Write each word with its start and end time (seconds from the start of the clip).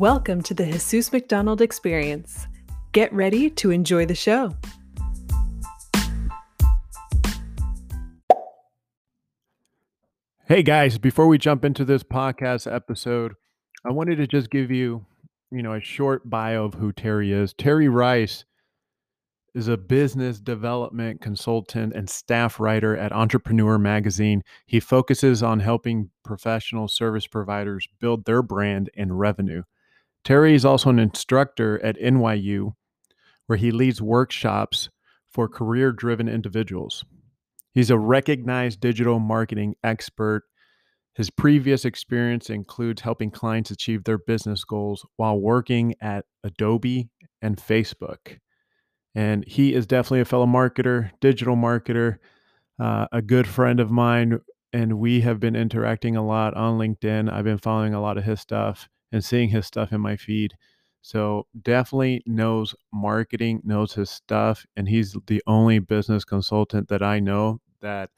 Welcome 0.00 0.40
to 0.44 0.54
the 0.54 0.64
Jesus 0.64 1.12
McDonald 1.12 1.60
Experience. 1.60 2.46
Get 2.92 3.12
ready 3.12 3.50
to 3.50 3.70
enjoy 3.70 4.06
the 4.06 4.14
show. 4.14 4.54
Hey 10.46 10.62
guys, 10.62 10.96
before 10.96 11.26
we 11.26 11.36
jump 11.36 11.66
into 11.66 11.84
this 11.84 12.02
podcast 12.02 12.66
episode, 12.74 13.34
I 13.84 13.92
wanted 13.92 14.16
to 14.16 14.26
just 14.26 14.48
give 14.48 14.70
you, 14.70 15.04
you 15.50 15.62
know, 15.62 15.74
a 15.74 15.82
short 15.82 16.30
bio 16.30 16.64
of 16.64 16.72
who 16.72 16.94
Terry 16.94 17.30
is. 17.30 17.52
Terry 17.52 17.90
Rice 17.90 18.46
is 19.54 19.68
a 19.68 19.76
business 19.76 20.40
development 20.40 21.20
consultant 21.20 21.92
and 21.92 22.08
staff 22.08 22.58
writer 22.58 22.96
at 22.96 23.12
Entrepreneur 23.12 23.76
Magazine. 23.76 24.44
He 24.64 24.80
focuses 24.80 25.42
on 25.42 25.60
helping 25.60 26.08
professional 26.24 26.88
service 26.88 27.26
providers 27.26 27.86
build 28.00 28.24
their 28.24 28.40
brand 28.40 28.88
and 28.96 29.20
revenue. 29.20 29.62
Terry 30.24 30.54
is 30.54 30.64
also 30.64 30.90
an 30.90 30.98
instructor 30.98 31.82
at 31.84 31.98
NYU, 31.98 32.74
where 33.46 33.56
he 33.56 33.70
leads 33.70 34.02
workshops 34.02 34.90
for 35.32 35.48
career 35.48 35.92
driven 35.92 36.28
individuals. 36.28 37.04
He's 37.72 37.90
a 37.90 37.98
recognized 37.98 38.80
digital 38.80 39.18
marketing 39.18 39.76
expert. 39.82 40.42
His 41.14 41.30
previous 41.30 41.84
experience 41.84 42.50
includes 42.50 43.02
helping 43.02 43.30
clients 43.30 43.70
achieve 43.70 44.04
their 44.04 44.18
business 44.18 44.64
goals 44.64 45.06
while 45.16 45.38
working 45.38 45.94
at 46.00 46.24
Adobe 46.44 47.08
and 47.40 47.56
Facebook. 47.56 48.38
And 49.14 49.44
he 49.46 49.74
is 49.74 49.86
definitely 49.86 50.20
a 50.20 50.24
fellow 50.24 50.46
marketer, 50.46 51.10
digital 51.20 51.56
marketer, 51.56 52.18
uh, 52.78 53.06
a 53.12 53.22
good 53.22 53.46
friend 53.46 53.80
of 53.80 53.90
mine. 53.90 54.40
And 54.72 54.98
we 54.98 55.20
have 55.22 55.40
been 55.40 55.56
interacting 55.56 56.16
a 56.16 56.24
lot 56.24 56.54
on 56.54 56.78
LinkedIn. 56.78 57.32
I've 57.32 57.44
been 57.44 57.58
following 57.58 57.94
a 57.94 58.00
lot 58.00 58.18
of 58.18 58.24
his 58.24 58.40
stuff 58.40 58.88
and 59.12 59.24
seeing 59.24 59.48
his 59.48 59.66
stuff 59.66 59.92
in 59.92 60.00
my 60.00 60.16
feed. 60.16 60.54
So 61.02 61.46
definitely 61.62 62.22
knows 62.26 62.74
marketing, 62.92 63.62
knows 63.64 63.94
his 63.94 64.10
stuff, 64.10 64.66
and 64.76 64.88
he's 64.88 65.16
the 65.26 65.42
only 65.46 65.78
business 65.78 66.24
consultant 66.24 66.88
that 66.88 67.02
I 67.02 67.20
know 67.20 67.60
that 67.80 68.10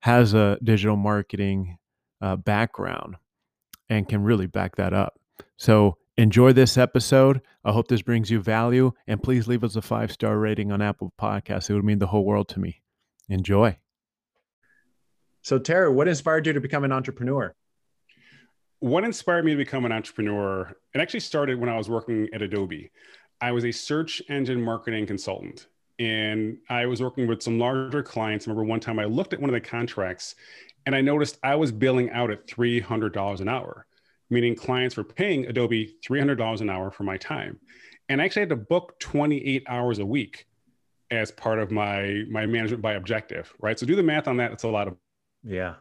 has 0.00 0.34
a 0.34 0.58
digital 0.62 0.96
marketing 0.96 1.78
uh, 2.20 2.36
background 2.36 3.16
and 3.88 4.08
can 4.08 4.22
really 4.22 4.46
back 4.46 4.76
that 4.76 4.94
up. 4.94 5.20
So 5.56 5.98
enjoy 6.16 6.52
this 6.52 6.78
episode. 6.78 7.42
I 7.64 7.72
hope 7.72 7.88
this 7.88 8.02
brings 8.02 8.30
you 8.30 8.40
value, 8.40 8.92
and 9.06 9.22
please 9.22 9.46
leave 9.46 9.64
us 9.64 9.76
a 9.76 9.82
five 9.82 10.10
star 10.10 10.38
rating 10.38 10.72
on 10.72 10.80
Apple 10.80 11.12
Podcasts. 11.20 11.68
It 11.68 11.74
would 11.74 11.84
mean 11.84 11.98
the 11.98 12.06
whole 12.06 12.24
world 12.24 12.48
to 12.50 12.60
me. 12.60 12.82
Enjoy. 13.28 13.76
So, 15.42 15.58
Terry, 15.58 15.90
what 15.90 16.08
inspired 16.08 16.46
you 16.46 16.54
to 16.54 16.60
become 16.60 16.84
an 16.84 16.92
entrepreneur? 16.92 17.54
What 18.80 19.04
inspired 19.04 19.44
me 19.44 19.52
to 19.52 19.56
become 19.56 19.84
an 19.84 19.92
entrepreneur 19.92 20.74
it 20.94 21.00
actually 21.00 21.20
started 21.20 21.58
when 21.58 21.68
i 21.68 21.76
was 21.76 21.88
working 21.88 22.28
at 22.32 22.42
adobe. 22.42 22.90
I 23.40 23.52
was 23.52 23.64
a 23.64 23.72
search 23.72 24.22
engine 24.28 24.62
marketing 24.62 25.06
consultant 25.06 25.66
and 25.98 26.58
i 26.68 26.86
was 26.86 27.02
working 27.02 27.26
with 27.26 27.42
some 27.42 27.58
larger 27.58 28.02
clients. 28.02 28.46
I 28.46 28.50
remember 28.50 28.68
one 28.68 28.80
time 28.80 28.98
i 28.98 29.04
looked 29.04 29.32
at 29.32 29.40
one 29.40 29.50
of 29.50 29.54
the 29.54 29.60
contracts 29.60 30.34
and 30.86 30.94
i 30.94 31.00
noticed 31.00 31.38
i 31.42 31.54
was 31.54 31.72
billing 31.72 32.10
out 32.10 32.30
at 32.30 32.46
$300 32.46 33.40
an 33.40 33.48
hour 33.48 33.86
meaning 34.30 34.54
clients 34.54 34.96
were 34.96 35.04
paying 35.04 35.46
adobe 35.46 35.96
$300 36.06 36.60
an 36.60 36.70
hour 36.70 36.90
for 36.90 37.04
my 37.04 37.16
time. 37.16 37.58
And 38.08 38.20
i 38.20 38.24
actually 38.24 38.40
had 38.40 38.48
to 38.50 38.56
book 38.56 38.98
28 38.98 39.64
hours 39.68 39.98
a 39.98 40.06
week 40.06 40.46
as 41.10 41.30
part 41.30 41.58
of 41.58 41.70
my 41.70 42.24
my 42.30 42.46
management 42.46 42.82
by 42.82 42.94
objective 42.94 43.52
right? 43.60 43.78
So 43.78 43.86
do 43.86 43.96
the 43.96 44.02
math 44.02 44.28
on 44.28 44.36
that 44.38 44.52
it's 44.52 44.64
a 44.64 44.68
lot 44.68 44.88
of 44.88 44.96
yeah 45.42 45.74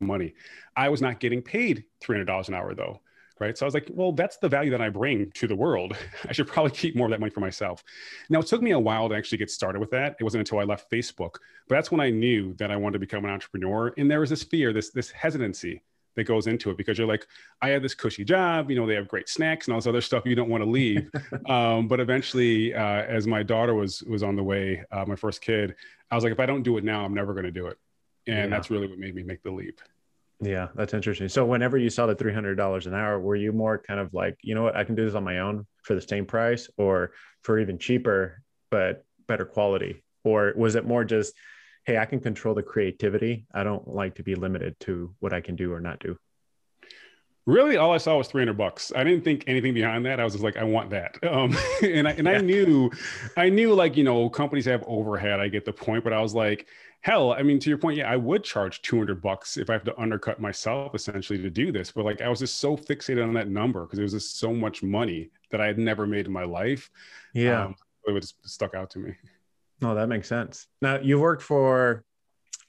money. 0.00 0.34
I 0.76 0.88
was 0.88 1.00
not 1.00 1.20
getting 1.20 1.42
paid 1.42 1.84
$300 2.02 2.48
an 2.48 2.54
hour 2.54 2.74
though. 2.74 3.00
Right. 3.38 3.56
So 3.56 3.64
I 3.64 3.68
was 3.68 3.72
like, 3.72 3.88
well, 3.90 4.12
that's 4.12 4.36
the 4.36 4.50
value 4.50 4.70
that 4.70 4.82
I 4.82 4.90
bring 4.90 5.30
to 5.36 5.46
the 5.46 5.56
world. 5.56 5.96
I 6.28 6.32
should 6.32 6.46
probably 6.46 6.72
keep 6.72 6.94
more 6.94 7.06
of 7.06 7.10
that 7.12 7.20
money 7.20 7.30
for 7.30 7.40
myself. 7.40 7.82
Now, 8.28 8.40
it 8.40 8.46
took 8.46 8.60
me 8.60 8.72
a 8.72 8.78
while 8.78 9.08
to 9.08 9.14
actually 9.14 9.38
get 9.38 9.50
started 9.50 9.80
with 9.80 9.90
that. 9.92 10.16
It 10.20 10.24
wasn't 10.24 10.40
until 10.40 10.58
I 10.58 10.64
left 10.64 10.90
Facebook, 10.90 11.36
but 11.66 11.76
that's 11.76 11.90
when 11.90 12.02
I 12.02 12.10
knew 12.10 12.52
that 12.58 12.70
I 12.70 12.76
wanted 12.76 12.94
to 12.94 12.98
become 12.98 13.24
an 13.24 13.30
entrepreneur. 13.30 13.94
And 13.96 14.10
there 14.10 14.20
was 14.20 14.28
this 14.28 14.42
fear, 14.42 14.74
this, 14.74 14.90
this 14.90 15.10
hesitancy 15.10 15.82
that 16.16 16.24
goes 16.24 16.48
into 16.48 16.70
it 16.70 16.76
because 16.76 16.98
you're 16.98 17.06
like, 17.06 17.26
I 17.62 17.70
have 17.70 17.80
this 17.80 17.94
cushy 17.94 18.24
job, 18.24 18.70
you 18.70 18.76
know, 18.76 18.86
they 18.86 18.94
have 18.94 19.08
great 19.08 19.28
snacks 19.28 19.66
and 19.66 19.72
all 19.72 19.80
this 19.80 19.86
other 19.86 20.02
stuff 20.02 20.26
you 20.26 20.34
don't 20.34 20.50
want 20.50 20.62
to 20.62 20.68
leave. 20.68 21.08
um, 21.48 21.88
but 21.88 21.98
eventually, 21.98 22.74
uh, 22.74 23.02
as 23.04 23.26
my 23.26 23.42
daughter 23.42 23.74
was 23.74 24.02
was 24.02 24.22
on 24.22 24.36
the 24.36 24.42
way, 24.42 24.84
uh, 24.92 25.04
my 25.06 25.16
first 25.16 25.40
kid, 25.40 25.74
I 26.10 26.14
was 26.14 26.24
like, 26.24 26.32
if 26.32 26.40
I 26.40 26.46
don't 26.46 26.62
do 26.62 26.76
it 26.76 26.84
now, 26.84 27.06
I'm 27.06 27.14
never 27.14 27.32
going 27.32 27.46
to 27.46 27.50
do 27.50 27.68
it 27.68 27.78
and 28.30 28.50
yeah. 28.50 28.56
that's 28.56 28.70
really 28.70 28.86
what 28.86 28.98
made 28.98 29.14
me 29.14 29.22
make 29.22 29.42
the 29.42 29.50
leap. 29.50 29.80
Yeah 30.40 30.68
that's 30.74 30.94
interesting. 30.94 31.28
So 31.28 31.44
whenever 31.44 31.76
you 31.76 31.90
saw 31.90 32.06
the 32.06 32.16
$300 32.16 32.86
an 32.86 32.94
hour 32.94 33.20
were 33.20 33.36
you 33.36 33.52
more 33.52 33.78
kind 33.78 34.00
of 34.00 34.14
like 34.14 34.36
you 34.42 34.54
know 34.54 34.62
what? 34.62 34.76
I 34.76 34.84
can 34.84 34.94
do 34.94 35.04
this 35.04 35.14
on 35.14 35.24
my 35.24 35.40
own 35.40 35.66
for 35.82 35.94
the 35.94 36.00
same 36.00 36.26
price 36.26 36.68
or 36.76 37.12
for 37.42 37.58
even 37.58 37.78
cheaper 37.78 38.42
but 38.70 39.04
better 39.26 39.44
quality? 39.44 40.02
Or 40.24 40.52
was 40.56 40.74
it 40.74 40.86
more 40.86 41.04
just 41.04 41.34
hey 41.84 41.98
i 41.98 42.04
can 42.04 42.20
control 42.20 42.54
the 42.54 42.62
creativity. 42.62 43.46
I 43.52 43.64
don't 43.64 43.86
like 43.88 44.16
to 44.16 44.22
be 44.22 44.34
limited 44.34 44.78
to 44.80 45.14
what 45.20 45.32
i 45.32 45.40
can 45.40 45.56
do 45.56 45.72
or 45.72 45.80
not 45.80 46.00
do. 46.00 46.16
Really 47.46 47.76
all 47.76 47.92
i 47.92 47.98
saw 47.98 48.16
was 48.18 48.28
300 48.28 48.56
bucks. 48.56 48.92
I 48.94 49.02
didn't 49.02 49.24
think 49.24 49.44
anything 49.46 49.74
behind 49.74 50.06
that. 50.06 50.20
I 50.20 50.24
was 50.24 50.34
just 50.34 50.44
like 50.44 50.56
i 50.56 50.64
want 50.64 50.90
that. 50.90 51.16
Um, 51.26 51.56
and, 51.82 52.06
I, 52.08 52.12
and 52.12 52.26
yeah. 52.26 52.34
I 52.34 52.40
knew 52.40 52.90
i 53.36 53.48
knew 53.48 53.74
like 53.74 53.96
you 53.96 54.04
know 54.04 54.28
companies 54.28 54.66
have 54.66 54.84
overhead 54.86 55.40
i 55.40 55.48
get 55.48 55.64
the 55.64 55.72
point 55.72 56.04
but 56.04 56.12
i 56.12 56.20
was 56.20 56.34
like 56.34 56.66
hell 57.02 57.32
i 57.32 57.42
mean 57.42 57.58
to 57.58 57.70
your 57.70 57.78
point 57.78 57.96
yeah 57.96 58.10
i 58.10 58.16
would 58.16 58.44
charge 58.44 58.82
200 58.82 59.22
bucks 59.22 59.56
if 59.56 59.70
i 59.70 59.72
have 59.72 59.84
to 59.84 59.98
undercut 59.98 60.40
myself 60.40 60.94
essentially 60.94 61.40
to 61.40 61.48
do 61.48 61.72
this 61.72 61.90
but 61.90 62.04
like 62.04 62.20
i 62.20 62.28
was 62.28 62.40
just 62.40 62.58
so 62.58 62.76
fixated 62.76 63.26
on 63.26 63.32
that 63.32 63.48
number 63.48 63.84
because 63.84 63.98
it 63.98 64.02
was 64.02 64.12
just 64.12 64.38
so 64.38 64.52
much 64.52 64.82
money 64.82 65.30
that 65.50 65.60
i 65.60 65.66
had 65.66 65.78
never 65.78 66.06
made 66.06 66.26
in 66.26 66.32
my 66.32 66.44
life 66.44 66.90
yeah. 67.34 67.64
um, 67.64 67.74
it 68.06 68.12
was 68.12 68.34
stuck 68.42 68.74
out 68.74 68.90
to 68.90 68.98
me. 68.98 69.14
No 69.80 69.94
that 69.94 70.08
makes 70.08 70.28
sense. 70.28 70.66
Now 70.82 70.98
you've 71.00 71.20
worked 71.20 71.42
for 71.42 72.04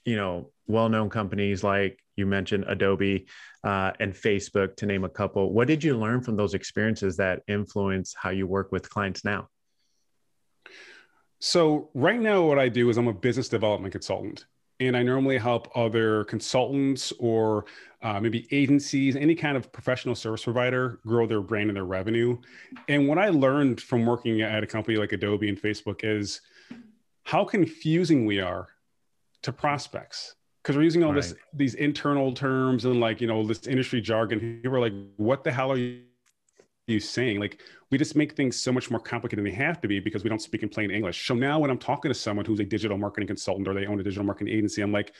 you 0.04 0.16
know 0.16 0.50
well-known 0.66 1.10
companies 1.10 1.62
like 1.62 1.98
you 2.16 2.26
mentioned 2.26 2.64
adobe 2.66 3.26
uh, 3.64 3.92
and 4.00 4.14
facebook 4.14 4.76
to 4.76 4.86
name 4.86 5.04
a 5.04 5.08
couple. 5.08 5.52
What 5.52 5.68
did 5.68 5.84
you 5.84 5.96
learn 5.96 6.22
from 6.22 6.36
those 6.36 6.54
experiences 6.54 7.16
that 7.18 7.42
influence 7.48 8.14
how 8.16 8.30
you 8.30 8.46
work 8.46 8.72
with 8.72 8.88
clients 8.88 9.24
now 9.24 9.48
so, 11.44 11.90
right 11.92 12.20
now, 12.20 12.42
what 12.42 12.60
I 12.60 12.68
do 12.68 12.88
is 12.88 12.96
I'm 12.96 13.08
a 13.08 13.12
business 13.12 13.48
development 13.48 13.90
consultant, 13.90 14.46
and 14.78 14.96
I 14.96 15.02
normally 15.02 15.38
help 15.38 15.76
other 15.76 16.22
consultants 16.26 17.12
or 17.18 17.64
uh, 18.00 18.20
maybe 18.20 18.46
agencies, 18.52 19.16
any 19.16 19.34
kind 19.34 19.56
of 19.56 19.72
professional 19.72 20.14
service 20.14 20.44
provider 20.44 21.00
grow 21.04 21.26
their 21.26 21.40
brand 21.40 21.68
and 21.68 21.76
their 21.76 21.84
revenue. 21.84 22.38
And 22.86 23.08
what 23.08 23.18
I 23.18 23.30
learned 23.30 23.80
from 23.80 24.06
working 24.06 24.40
at 24.40 24.62
a 24.62 24.68
company 24.68 24.96
like 24.98 25.10
Adobe 25.10 25.48
and 25.48 25.60
Facebook 25.60 26.04
is 26.04 26.42
how 27.24 27.44
confusing 27.44 28.24
we 28.24 28.38
are 28.38 28.68
to 29.42 29.52
prospects 29.52 30.36
because 30.62 30.76
we're 30.76 30.84
using 30.84 31.02
all 31.02 31.12
right. 31.12 31.22
this 31.22 31.34
these 31.52 31.74
internal 31.74 32.32
terms 32.32 32.84
and 32.84 33.00
like 33.00 33.20
you 33.20 33.26
know 33.26 33.44
this 33.44 33.66
industry 33.66 34.00
jargon. 34.00 34.60
People 34.62 34.76
are 34.76 34.80
like, 34.80 34.94
"What 35.16 35.42
the 35.42 35.50
hell 35.50 35.72
are 35.72 35.76
you?" 35.76 36.02
You 36.86 37.00
saying? 37.00 37.40
Like, 37.40 37.60
we 37.90 37.98
just 37.98 38.16
make 38.16 38.34
things 38.34 38.56
so 38.60 38.72
much 38.72 38.90
more 38.90 39.00
complicated 39.00 39.44
than 39.44 39.50
they 39.50 39.56
have 39.56 39.80
to 39.82 39.88
be 39.88 40.00
because 40.00 40.24
we 40.24 40.30
don't 40.30 40.42
speak 40.42 40.62
in 40.62 40.68
plain 40.68 40.90
English. 40.90 41.26
So 41.26 41.34
now 41.34 41.58
when 41.58 41.70
I'm 41.70 41.78
talking 41.78 42.10
to 42.10 42.14
someone 42.14 42.44
who's 42.44 42.60
a 42.60 42.64
digital 42.64 42.96
marketing 42.96 43.26
consultant 43.26 43.68
or 43.68 43.74
they 43.74 43.86
own 43.86 44.00
a 44.00 44.02
digital 44.02 44.24
marketing 44.24 44.54
agency, 44.54 44.82
I'm 44.82 44.92
like, 44.92 45.12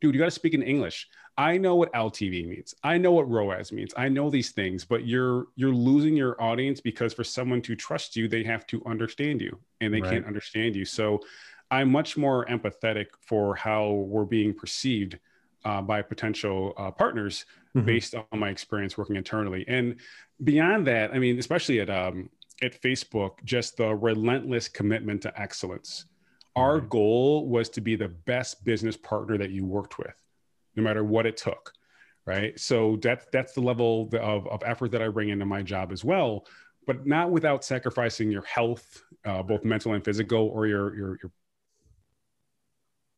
dude, 0.00 0.14
you 0.14 0.18
got 0.18 0.26
to 0.26 0.30
speak 0.30 0.54
in 0.54 0.62
English. 0.62 1.08
I 1.38 1.58
know 1.58 1.76
what 1.76 1.92
LTV 1.92 2.48
means. 2.48 2.74
I 2.82 2.98
know 2.98 3.12
what 3.12 3.28
ROAS 3.28 3.70
means. 3.70 3.92
I 3.96 4.08
know 4.08 4.30
these 4.30 4.52
things, 4.52 4.84
but 4.84 5.06
you're 5.06 5.48
you're 5.54 5.74
losing 5.74 6.16
your 6.16 6.40
audience 6.42 6.80
because 6.80 7.12
for 7.12 7.24
someone 7.24 7.60
to 7.62 7.76
trust 7.76 8.16
you, 8.16 8.26
they 8.26 8.42
have 8.44 8.66
to 8.68 8.82
understand 8.86 9.42
you, 9.42 9.58
and 9.80 9.92
they 9.92 10.00
right. 10.00 10.12
can't 10.12 10.26
understand 10.26 10.74
you. 10.74 10.86
So 10.86 11.20
I'm 11.70 11.90
much 11.90 12.16
more 12.16 12.46
empathetic 12.46 13.06
for 13.20 13.54
how 13.54 13.90
we're 13.90 14.24
being 14.24 14.54
perceived 14.54 15.18
uh, 15.66 15.82
by 15.82 16.00
potential 16.00 16.72
uh, 16.76 16.92
partners 16.92 17.44
mm-hmm. 17.76 17.84
based 17.84 18.14
on 18.14 18.38
my 18.38 18.50
experience 18.50 18.96
working 18.96 19.16
internally. 19.16 19.64
And 19.66 19.96
beyond 20.44 20.86
that, 20.86 21.12
I 21.12 21.18
mean, 21.18 21.38
especially 21.38 21.80
at 21.80 21.90
um, 21.90 22.30
at 22.62 22.80
Facebook, 22.80 23.32
just 23.44 23.76
the 23.76 23.94
relentless 23.94 24.68
commitment 24.68 25.22
to 25.22 25.40
excellence. 25.40 26.06
Our 26.54 26.80
goal 26.80 27.48
was 27.48 27.68
to 27.70 27.80
be 27.82 27.96
the 27.96 28.08
best 28.08 28.64
business 28.64 28.96
partner 28.96 29.36
that 29.38 29.50
you 29.50 29.66
worked 29.66 29.98
with, 29.98 30.14
no 30.76 30.82
matter 30.82 31.04
what 31.04 31.26
it 31.26 31.36
took. 31.36 31.72
Right. 32.24 32.58
So 32.58 32.98
that's 33.02 33.26
that's 33.32 33.52
the 33.52 33.60
level 33.60 34.08
of, 34.14 34.46
of 34.46 34.62
effort 34.64 34.92
that 34.92 35.02
I 35.02 35.08
bring 35.08 35.30
into 35.30 35.46
my 35.46 35.62
job 35.62 35.92
as 35.92 36.04
well, 36.04 36.46
but 36.86 37.06
not 37.06 37.30
without 37.30 37.64
sacrificing 37.64 38.30
your 38.30 38.42
health, 38.42 39.02
uh, 39.24 39.42
both 39.42 39.64
mental 39.64 39.94
and 39.94 40.04
physical, 40.04 40.48
or 40.48 40.66
your 40.66 40.96
your, 40.96 41.18
your 41.22 41.32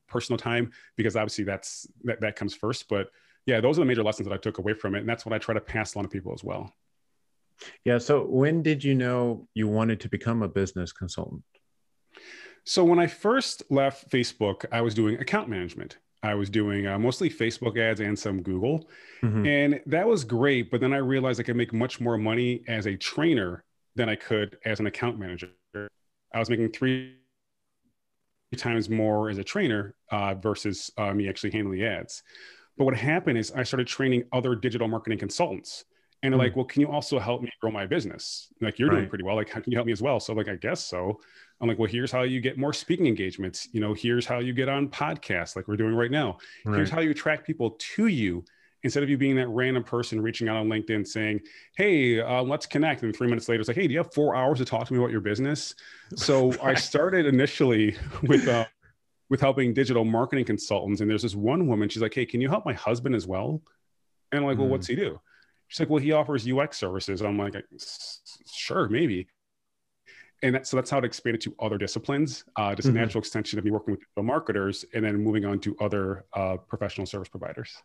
personal 0.09 0.39
time, 0.39 0.73
because 0.97 1.17
obviously 1.17 1.45
that's 1.45 1.87
that, 2.05 2.21
that 2.21 2.37
comes 2.37 2.55
first. 2.55 2.89
But 2.89 3.11
yeah, 3.47 3.61
those 3.61 3.79
are 3.79 3.83
the 3.83 3.87
major 3.87 4.03
lessons 4.03 4.29
that 4.29 4.35
I 4.35 4.39
took 4.39 4.59
away 4.59 4.75
from 4.75 4.95
it. 4.95 5.01
And 5.01 5.09
that's 5.09 5.25
what 5.25 5.33
I 5.33 5.39
try 5.39 5.55
to 5.55 5.61
pass 5.61 5.97
on 5.97 6.03
to 6.03 6.09
people 6.09 6.33
as 6.33 6.45
well. 6.45 6.75
Yeah. 7.85 7.99
So 7.99 8.25
when 8.25 8.63
did 8.63 8.85
you 8.85 8.95
know 8.95 9.49
you 9.55 9.69
wanted 9.69 10.01
to 10.01 10.09
become 10.09 10.43
a 10.43 10.49
business 10.49 10.93
consultant? 10.93 11.43
So 12.65 12.85
when 12.85 12.99
I 12.99 13.07
first 13.07 13.63
left 13.71 14.11
Facebook, 14.11 14.65
I 14.71 14.81
was 14.83 14.95
doing 14.95 15.19
account 15.19 15.49
management. 15.49 15.99
I 16.23 16.35
was 16.35 16.51
doing 16.51 16.87
uh, 16.87 16.99
mostly 16.99 17.31
Facebook 17.31 17.79
ads 17.79 18.01
and 18.01 18.19
some 18.19 18.43
Google. 18.43 18.89
Mhm. 19.23 19.47
And 19.47 19.81
that 19.87 20.07
was 20.07 20.25
great. 20.25 20.71
But 20.71 20.81
then 20.81 20.93
I 20.93 20.99
realized 20.99 21.41
I 21.41 21.45
could 21.45 21.57
make 21.57 21.73
much 21.73 22.01
more 22.01 22.19
money 22.19 22.65
as 22.69 22.87
a 22.87 22.97
trainer 22.97 23.65
than 23.95 24.09
I 24.09 24.17
could 24.17 24.59
as 24.65 24.81
an 24.81 24.87
account 24.87 25.19
manager. 25.19 25.49
I 25.75 26.39
was 26.39 26.51
making 26.51 26.71
three 26.73 27.17
times 28.57 28.89
more 28.89 29.29
as 29.31 29.39
a 29.39 29.45
trainer 29.45 29.95
uh, 30.11 30.35
versus 30.35 30.91
uh, 30.97 31.13
me 31.13 31.29
actually 31.29 31.51
handling 31.51 31.79
the 31.79 31.87
ads. 31.87 32.23
But 32.77 32.85
what 32.85 32.97
happened 32.97 33.39
is 33.39 33.53
I 33.53 33.63
started 33.63 33.87
training 33.87 34.25
other 34.33 34.55
digital 34.55 34.89
marketing 34.89 35.19
consultants. 35.19 35.85
And 36.23 36.33
they're 36.33 36.39
Hmm. 36.39 36.47
like, 36.47 36.57
well, 36.57 36.65
can 36.65 36.81
you 36.81 36.89
also 36.91 37.21
help 37.21 37.43
me 37.43 37.51
grow 37.61 37.71
my 37.71 37.87
business? 37.87 38.53
Like, 38.61 38.79
you're 38.81 38.91
doing 38.91 39.09
pretty 39.09 39.23
well. 39.23 39.37
Like, 39.37 39.49
how 39.51 39.61
can 39.61 39.71
you 39.71 39.77
help 39.77 39.87
me 39.87 39.93
as 39.93 40.03
well? 40.03 40.19
So, 40.19 40.33
like, 40.33 40.49
I 40.49 40.57
guess 40.57 40.83
so. 40.83 41.21
I'm 41.61 41.69
like, 41.69 41.79
well, 41.79 41.89
here's 41.89 42.11
how 42.11 42.23
you 42.23 42.41
get 42.41 42.59
more 42.59 42.73
speaking 42.73 43.07
engagements. 43.07 43.69
You 43.73 43.81
know, 43.81 43.95
here's 43.95 44.27
how 44.27 44.41
you 44.41 44.53
get 44.53 44.69
on 44.69 44.89
podcasts, 44.89 45.55
like 45.55 45.69
we're 45.69 45.77
doing 45.77 45.95
right 45.95 46.11
now. 46.11 46.39
Here's 46.75 46.91
how 46.91 47.01
you 47.01 47.11
attract 47.11 47.47
people 47.47 47.77
to 47.79 48.07
you 48.09 48.45
instead 48.85 49.03
of 49.03 49.11
you 49.11 49.19
being 49.19 49.37
that 49.37 49.49
random 49.49 49.83
person 49.83 50.21
reaching 50.21 50.49
out 50.49 50.57
on 50.57 50.69
LinkedIn 50.69 51.07
saying, 51.07 51.41
Hey, 51.77 52.21
uh, 52.21 52.43
let's 52.43 52.67
connect. 52.67 53.03
And 53.03 53.15
three 53.15 53.29
minutes 53.29 53.49
later, 53.49 53.61
it's 53.61 53.69
like, 53.69 53.77
Hey, 53.77 53.87
do 53.87 53.93
you 53.93 53.99
have 53.99 54.13
four 54.15 54.37
hours 54.37 54.59
to 54.59 54.65
talk 54.65 54.87
to 54.87 54.93
me 54.93 54.99
about 54.99 55.11
your 55.11 55.21
business? 55.21 55.75
So 56.15 56.57
I 56.63 56.75
started 56.75 57.27
initially 57.27 57.97
with, 58.23 58.47
uh, 58.47 58.67
with 59.31 59.41
helping 59.41 59.75
digital 59.75 60.05
marketing 60.05 60.45
consultants. 60.45 61.01
And 61.01 61.11
there's 61.11 61.23
this 61.23 61.35
one 61.35 61.67
woman, 61.67 61.89
she's 61.89 62.03
like, 62.03 62.15
Hey, 62.15 62.27
can 62.27 62.41
you 62.41 62.49
help 62.49 62.65
my 62.65 62.75
husband 62.75 63.15
as 63.15 63.27
well? 63.27 63.61
And 64.33 64.41
I'm 64.41 64.47
like, 64.47 64.59
Well, 64.59 64.69
Mm. 64.69 64.71
what's 64.73 64.87
he 64.87 64.95
do? 64.95 65.21
She's 65.67 65.81
like, 65.81 65.91
Well, 65.91 66.03
he 66.03 66.13
offers 66.13 66.49
UX 66.49 66.79
services. 66.79 67.21
And 67.21 67.29
I'm 67.29 67.39
like, 67.39 67.55
Sure, 68.53 68.89
maybe. 68.89 69.27
And 70.41 70.55
that, 70.55 70.69
so 70.69 70.77
that's 70.77 70.89
how 70.89 70.99
it 70.99 71.05
expanded 71.05 71.41
to 71.43 71.55
other 71.59 71.79
disciplines, 71.79 72.45
uh, 72.55 72.73
just 72.73 72.87
Mhm. 72.87 72.93
a 72.93 72.95
natural 72.95 73.21
extension 73.23 73.59
of 73.59 73.65
me 73.65 73.73
working 73.73 73.97
with 74.17 74.25
marketers 74.25 74.85
and 74.95 75.05
then 75.05 75.17
moving 75.17 75.45
on 75.45 75.59
to 75.59 75.77
other 75.81 76.27
uh, 76.33 76.57
professional 76.59 77.09
service 77.09 77.29
providers. 77.29 77.77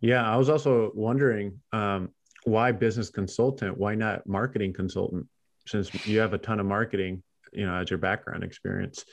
Yeah, 0.00 0.28
I 0.28 0.36
was 0.36 0.48
also 0.48 0.90
wondering 0.94 1.60
um, 1.72 2.10
why 2.44 2.72
business 2.72 3.10
consultant? 3.10 3.76
Why 3.76 3.94
not 3.94 4.26
marketing 4.26 4.72
consultant? 4.72 5.26
Since 5.66 6.06
you 6.06 6.20
have 6.20 6.32
a 6.32 6.38
ton 6.38 6.60
of 6.60 6.66
marketing, 6.66 7.22
you 7.52 7.66
know, 7.66 7.74
as 7.74 7.90
your 7.90 7.98
background 7.98 8.44
experience. 8.44 9.04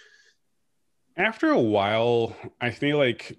after 1.17 1.51
a 1.51 1.59
while, 1.59 2.35
I 2.61 2.71
feel 2.71 2.97
like 2.97 3.37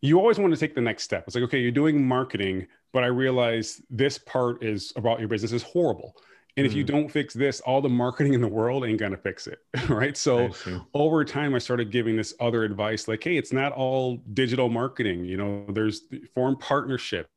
you 0.00 0.18
always 0.18 0.38
want 0.38 0.52
to 0.52 0.58
take 0.58 0.74
the 0.74 0.80
next 0.80 1.04
step. 1.04 1.24
It's 1.26 1.34
like, 1.34 1.44
okay, 1.44 1.58
you're 1.58 1.70
doing 1.70 2.06
marketing, 2.06 2.66
but 2.92 3.04
I 3.04 3.08
realize 3.08 3.80
this 3.90 4.18
part 4.18 4.64
is 4.64 4.92
about 4.96 5.20
your 5.20 5.28
business 5.28 5.52
is 5.52 5.62
horrible. 5.62 6.14
And 6.60 6.66
if 6.66 6.74
you 6.74 6.84
Mhm. 6.84 6.86
don't 6.86 7.08
fix 7.10 7.32
this, 7.34 7.60
all 7.62 7.80
the 7.80 7.88
marketing 7.88 8.34
in 8.34 8.42
the 8.42 8.48
world 8.48 8.84
ain't 8.84 9.00
gonna 9.00 9.16
fix 9.16 9.46
it. 9.46 9.60
Right. 9.88 10.16
So 10.16 10.54
over 10.94 11.24
time, 11.24 11.54
I 11.54 11.58
started 11.58 11.90
giving 11.90 12.16
this 12.16 12.34
other 12.40 12.64
advice 12.64 13.08
like, 13.08 13.24
hey, 13.24 13.38
it's 13.38 13.52
not 13.52 13.72
all 13.72 14.18
digital 14.34 14.68
marketing. 14.68 15.24
You 15.24 15.38
know, 15.38 15.66
there's 15.70 16.02
form 16.34 16.56
partnerships, 16.58 17.28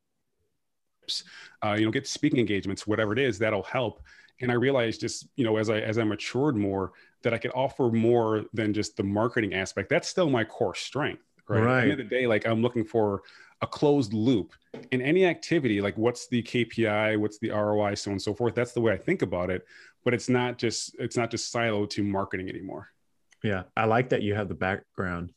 uh, 1.65 1.73
you 1.79 1.85
know, 1.85 1.91
get 1.91 2.07
speaking 2.07 2.39
engagements, 2.39 2.87
whatever 2.87 3.13
it 3.13 3.19
is, 3.19 3.39
that'll 3.39 3.63
help. 3.63 4.01
And 4.41 4.51
I 4.51 4.55
realized 4.55 5.01
just, 5.01 5.27
you 5.35 5.45
know, 5.45 5.57
as 5.57 5.69
I 5.69 5.79
as 5.79 5.97
I 5.97 6.03
matured 6.03 6.55
more, 6.55 6.93
that 7.23 7.33
I 7.33 7.37
could 7.37 7.51
offer 7.55 7.89
more 7.89 8.45
than 8.53 8.73
just 8.73 8.97
the 8.97 9.03
marketing 9.03 9.53
aspect. 9.53 9.89
That's 9.89 10.09
still 10.09 10.29
my 10.29 10.43
core 10.43 10.75
strength. 10.75 11.23
Right. 11.47 11.69
At 11.71 11.77
the 11.77 11.81
Right. 11.81 11.81
end 11.83 11.91
of 11.91 11.97
the 11.97 12.03
day, 12.15 12.27
like 12.27 12.45
I'm 12.47 12.61
looking 12.61 12.85
for 12.85 13.21
a 13.63 13.67
closed 13.67 14.13
loop 14.13 14.53
in 14.91 15.01
any 15.01 15.25
activity, 15.25 15.79
like 15.79 15.97
what's 15.97 16.27
the 16.27 16.43
KPI, 16.43 17.17
what's 17.17 17.39
the 17.39 17.49
ROI, 17.49 17.95
so 17.95 18.11
on 18.11 18.13
and 18.13 18.21
so 18.21 18.33
forth. 18.35 18.53
That's 18.53 18.73
the 18.73 18.81
way 18.81 18.91
I 18.91 18.97
think 18.97 19.21
about 19.21 19.49
it. 19.49 19.65
But 20.03 20.13
it's 20.13 20.27
not 20.27 20.57
just 20.57 20.95
it's 20.99 21.15
not 21.15 21.31
just 21.31 21.51
siloed 21.51 21.89
to 21.91 22.03
marketing 22.03 22.49
anymore. 22.49 22.89
Yeah, 23.41 23.63
I 23.77 23.85
like 23.85 24.09
that 24.09 24.21
you 24.21 24.35
have 24.35 24.49
the 24.49 24.53
background 24.53 25.31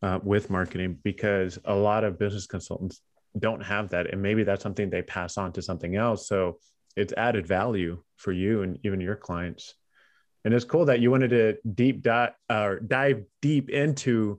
uh, 0.00 0.20
with 0.22 0.48
marketing 0.48 0.98
because 1.02 1.58
a 1.64 1.74
lot 1.74 2.04
of 2.04 2.20
business 2.20 2.46
consultants 2.46 3.00
don't 3.36 3.62
have 3.62 3.88
that, 3.90 4.12
and 4.12 4.22
maybe 4.22 4.44
that's 4.44 4.62
something 4.62 4.88
they 4.88 5.02
pass 5.02 5.36
on 5.36 5.52
to 5.52 5.62
something 5.62 5.96
else. 5.96 6.28
So 6.28 6.58
it's 6.94 7.12
added 7.16 7.48
value 7.48 8.00
for 8.16 8.30
you 8.30 8.62
and 8.62 8.78
even 8.84 9.00
your 9.00 9.16
clients. 9.16 9.74
And 10.44 10.54
it's 10.54 10.64
cool 10.64 10.84
that 10.84 11.00
you 11.00 11.10
wanted 11.10 11.30
to 11.30 11.56
deep 11.74 12.02
dive 12.02 12.32
or 12.48 12.78
dive 12.78 13.24
deep 13.40 13.70
into 13.70 14.38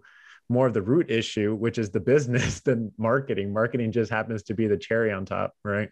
more 0.49 0.67
of 0.67 0.73
the 0.73 0.81
root 0.81 1.09
issue, 1.09 1.55
which 1.55 1.77
is 1.77 1.89
the 1.89 1.99
business 1.99 2.59
than 2.65 2.91
marketing. 2.97 3.53
Marketing 3.53 3.91
just 3.91 4.11
happens 4.11 4.43
to 4.43 4.53
be 4.53 4.67
the 4.67 4.77
cherry 4.77 5.11
on 5.11 5.25
top, 5.25 5.53
right? 5.63 5.89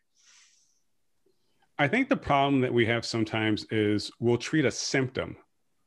I 1.78 1.88
think 1.88 2.10
the 2.10 2.18
problem 2.18 2.62
that 2.62 2.74
we 2.74 2.86
have 2.86 3.06
sometimes 3.06 3.66
is 3.72 4.12
we'll 4.20 4.38
treat 4.38 4.66
a 4.66 4.72
symptom 4.72 5.36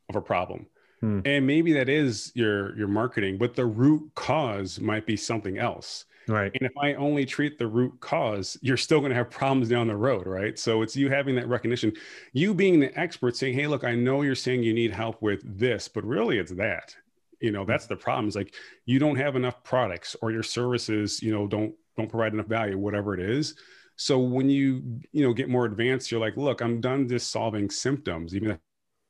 of 0.09 0.17
a 0.17 0.21
problem. 0.21 0.67
Hmm. 1.01 1.21
And 1.25 1.47
maybe 1.47 1.73
that 1.75 1.89
is 1.89 2.33
your 2.35 2.77
your 2.77 2.89
marketing, 2.89 3.39
but 3.39 3.55
the 3.55 3.67
root 3.67 4.11
cause 4.15 4.81
might 4.81 5.07
be 5.07 5.17
something 5.17 5.59
else. 5.59 6.07
Right. 6.27 6.51
And 6.55 6.63
if 6.63 6.73
I 6.81 6.95
only 6.95 7.27
treat 7.27 7.59
the 7.59 7.67
root 7.67 8.01
cause, 8.01 8.57
you're 8.63 8.79
still 8.79 9.01
going 9.01 9.11
to 9.11 9.17
have 9.17 9.29
problems 9.29 9.69
down 9.69 9.89
the 9.89 9.97
road, 9.97 10.27
right? 10.27 10.59
So 10.59 10.81
it's 10.81 10.97
you 10.97 11.11
having 11.11 11.35
that 11.37 11.49
recognition, 11.49 11.93
you 12.33 12.55
being 12.55 12.81
the 12.81 12.99
expert 12.99 13.37
saying, 13.37 13.55
"Hey, 13.55 13.67
look, 13.67 13.85
I 13.85 13.95
know 13.95 14.23
you're 14.23 14.35
saying 14.35 14.63
you 14.63 14.75
need 14.75 14.91
help 14.93 15.21
with 15.21 15.43
this, 15.59 15.89
but 15.89 16.05
really 16.05 16.39
it's 16.39 16.53
that." 16.53 16.97
You 17.41 17.53
know, 17.53 17.65
that's 17.65 17.87
the 17.87 17.97
problem. 17.97 18.29
Is 18.29 18.37
like 18.37 18.55
you 18.87 18.99
don't 18.99 19.17
have 19.17 19.37
enough 19.37 19.63
products 19.65 20.17
or 20.23 20.31
your 20.31 20.43
services, 20.43 21.23
you 21.23 21.33
know, 21.33 21.47
don't 21.47 21.75
don't 21.97 22.09
provide 22.09 22.33
enough 22.33 22.47
value, 22.47 22.77
whatever 22.79 23.15
it 23.15 23.21
is. 23.21 23.57
So 23.97 24.19
when 24.19 24.51
you, 24.51 25.01
you 25.13 25.25
know, 25.25 25.33
get 25.33 25.49
more 25.49 25.65
advanced, 25.67 26.11
you're 26.11 26.21
like, 26.21 26.37
"Look, 26.37 26.61
I'm 26.61 26.81
done 26.81 27.09
just 27.09 27.31
solving 27.31 27.71
symptoms, 27.71 28.35
even 28.35 28.51
if 28.51 28.59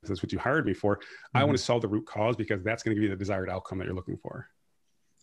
that's 0.03 0.23
what 0.23 0.33
you 0.33 0.39
hired 0.39 0.67
me 0.67 0.75
for. 0.75 1.01
I 1.35 1.41
Mhm. 1.41 1.47
want 1.47 1.59
to 1.59 1.65
solve 1.65 1.81
the 1.81 1.89
root 1.89 2.07
cause 2.07 2.37
because 2.37 2.63
that's 2.63 2.83
going 2.83 2.95
to 2.95 3.01
give 3.01 3.05
you 3.05 3.17
the 3.17 3.19
desired 3.19 3.49
outcome 3.49 3.79
that 3.79 3.87
you're 3.87 3.95
looking 3.95 4.19
for." 4.19 4.51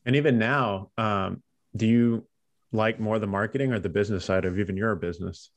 And 0.06 0.16
even 0.16 0.40
now, 0.40 0.92
um, 0.98 1.44
do 1.76 1.86
you 1.86 2.28
like 2.72 3.00
more 3.00 3.20
the 3.20 3.28
marketing 3.28 3.72
or 3.72 3.80
the 3.80 3.90
business 3.90 4.26
side 4.26 4.46
of 4.46 4.58
even 4.58 4.76
your 4.78 4.96
business? 4.96 5.52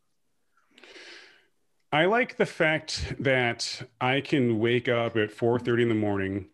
I 1.92 2.06
like 2.06 2.36
the 2.36 2.44
fact 2.46 3.14
that 3.20 3.88
I 4.00 4.20
can 4.20 4.58
wake 4.58 4.88
up 4.88 5.16
at 5.16 5.30
4:30 5.30 5.84
in 5.84 5.88
the 5.88 5.94
morning, 5.94 6.50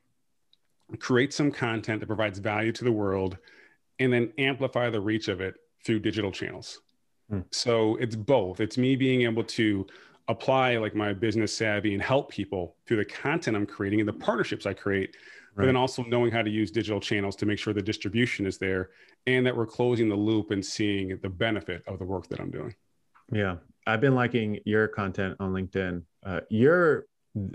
create 0.98 1.32
some 1.32 1.50
content 1.50 2.00
that 2.00 2.06
provides 2.06 2.38
value 2.38 2.72
to 2.72 2.84
the 2.84 2.92
world, 2.92 3.38
and 3.98 4.12
then 4.12 4.32
amplify 4.38 4.90
the 4.90 5.00
reach 5.00 5.28
of 5.28 5.40
it 5.40 5.54
through 5.84 6.00
digital 6.00 6.32
channels. 6.32 6.80
Hmm. 7.28 7.40
So 7.52 7.96
it's 7.96 8.16
both. 8.16 8.60
It's 8.60 8.76
me 8.76 8.96
being 8.96 9.22
able 9.22 9.44
to 9.44 9.86
apply 10.28 10.76
like 10.76 10.94
my 10.94 11.12
business 11.12 11.56
savvy 11.56 11.92
and 11.92 12.02
help 12.02 12.30
people 12.30 12.76
through 12.86 12.98
the 12.98 13.04
content 13.04 13.56
I'm 13.56 13.66
creating 13.66 14.00
and 14.00 14.08
the 14.08 14.12
partnerships 14.12 14.64
I 14.64 14.72
create, 14.74 15.16
but 15.56 15.66
then 15.66 15.76
also 15.76 16.04
knowing 16.04 16.30
how 16.30 16.42
to 16.42 16.50
use 16.50 16.70
digital 16.70 17.00
channels 17.00 17.36
to 17.36 17.46
make 17.46 17.58
sure 17.58 17.74
the 17.74 17.82
distribution 17.82 18.46
is 18.46 18.56
there 18.56 18.90
and 19.26 19.44
that 19.44 19.54
we're 19.54 19.66
closing 19.66 20.08
the 20.08 20.14
loop 20.14 20.52
and 20.52 20.64
seeing 20.64 21.18
the 21.20 21.28
benefit 21.28 21.82
of 21.86 21.98
the 21.98 22.04
work 22.04 22.28
that 22.28 22.40
I'm 22.40 22.50
doing. 22.50 22.74
Yeah, 23.32 23.56
I've 23.86 24.00
been 24.00 24.14
liking 24.14 24.60
your 24.64 24.88
content 24.88 25.36
on 25.40 25.52
LinkedIn. 25.52 26.02
Uh, 26.24 26.40
you're 26.48 27.06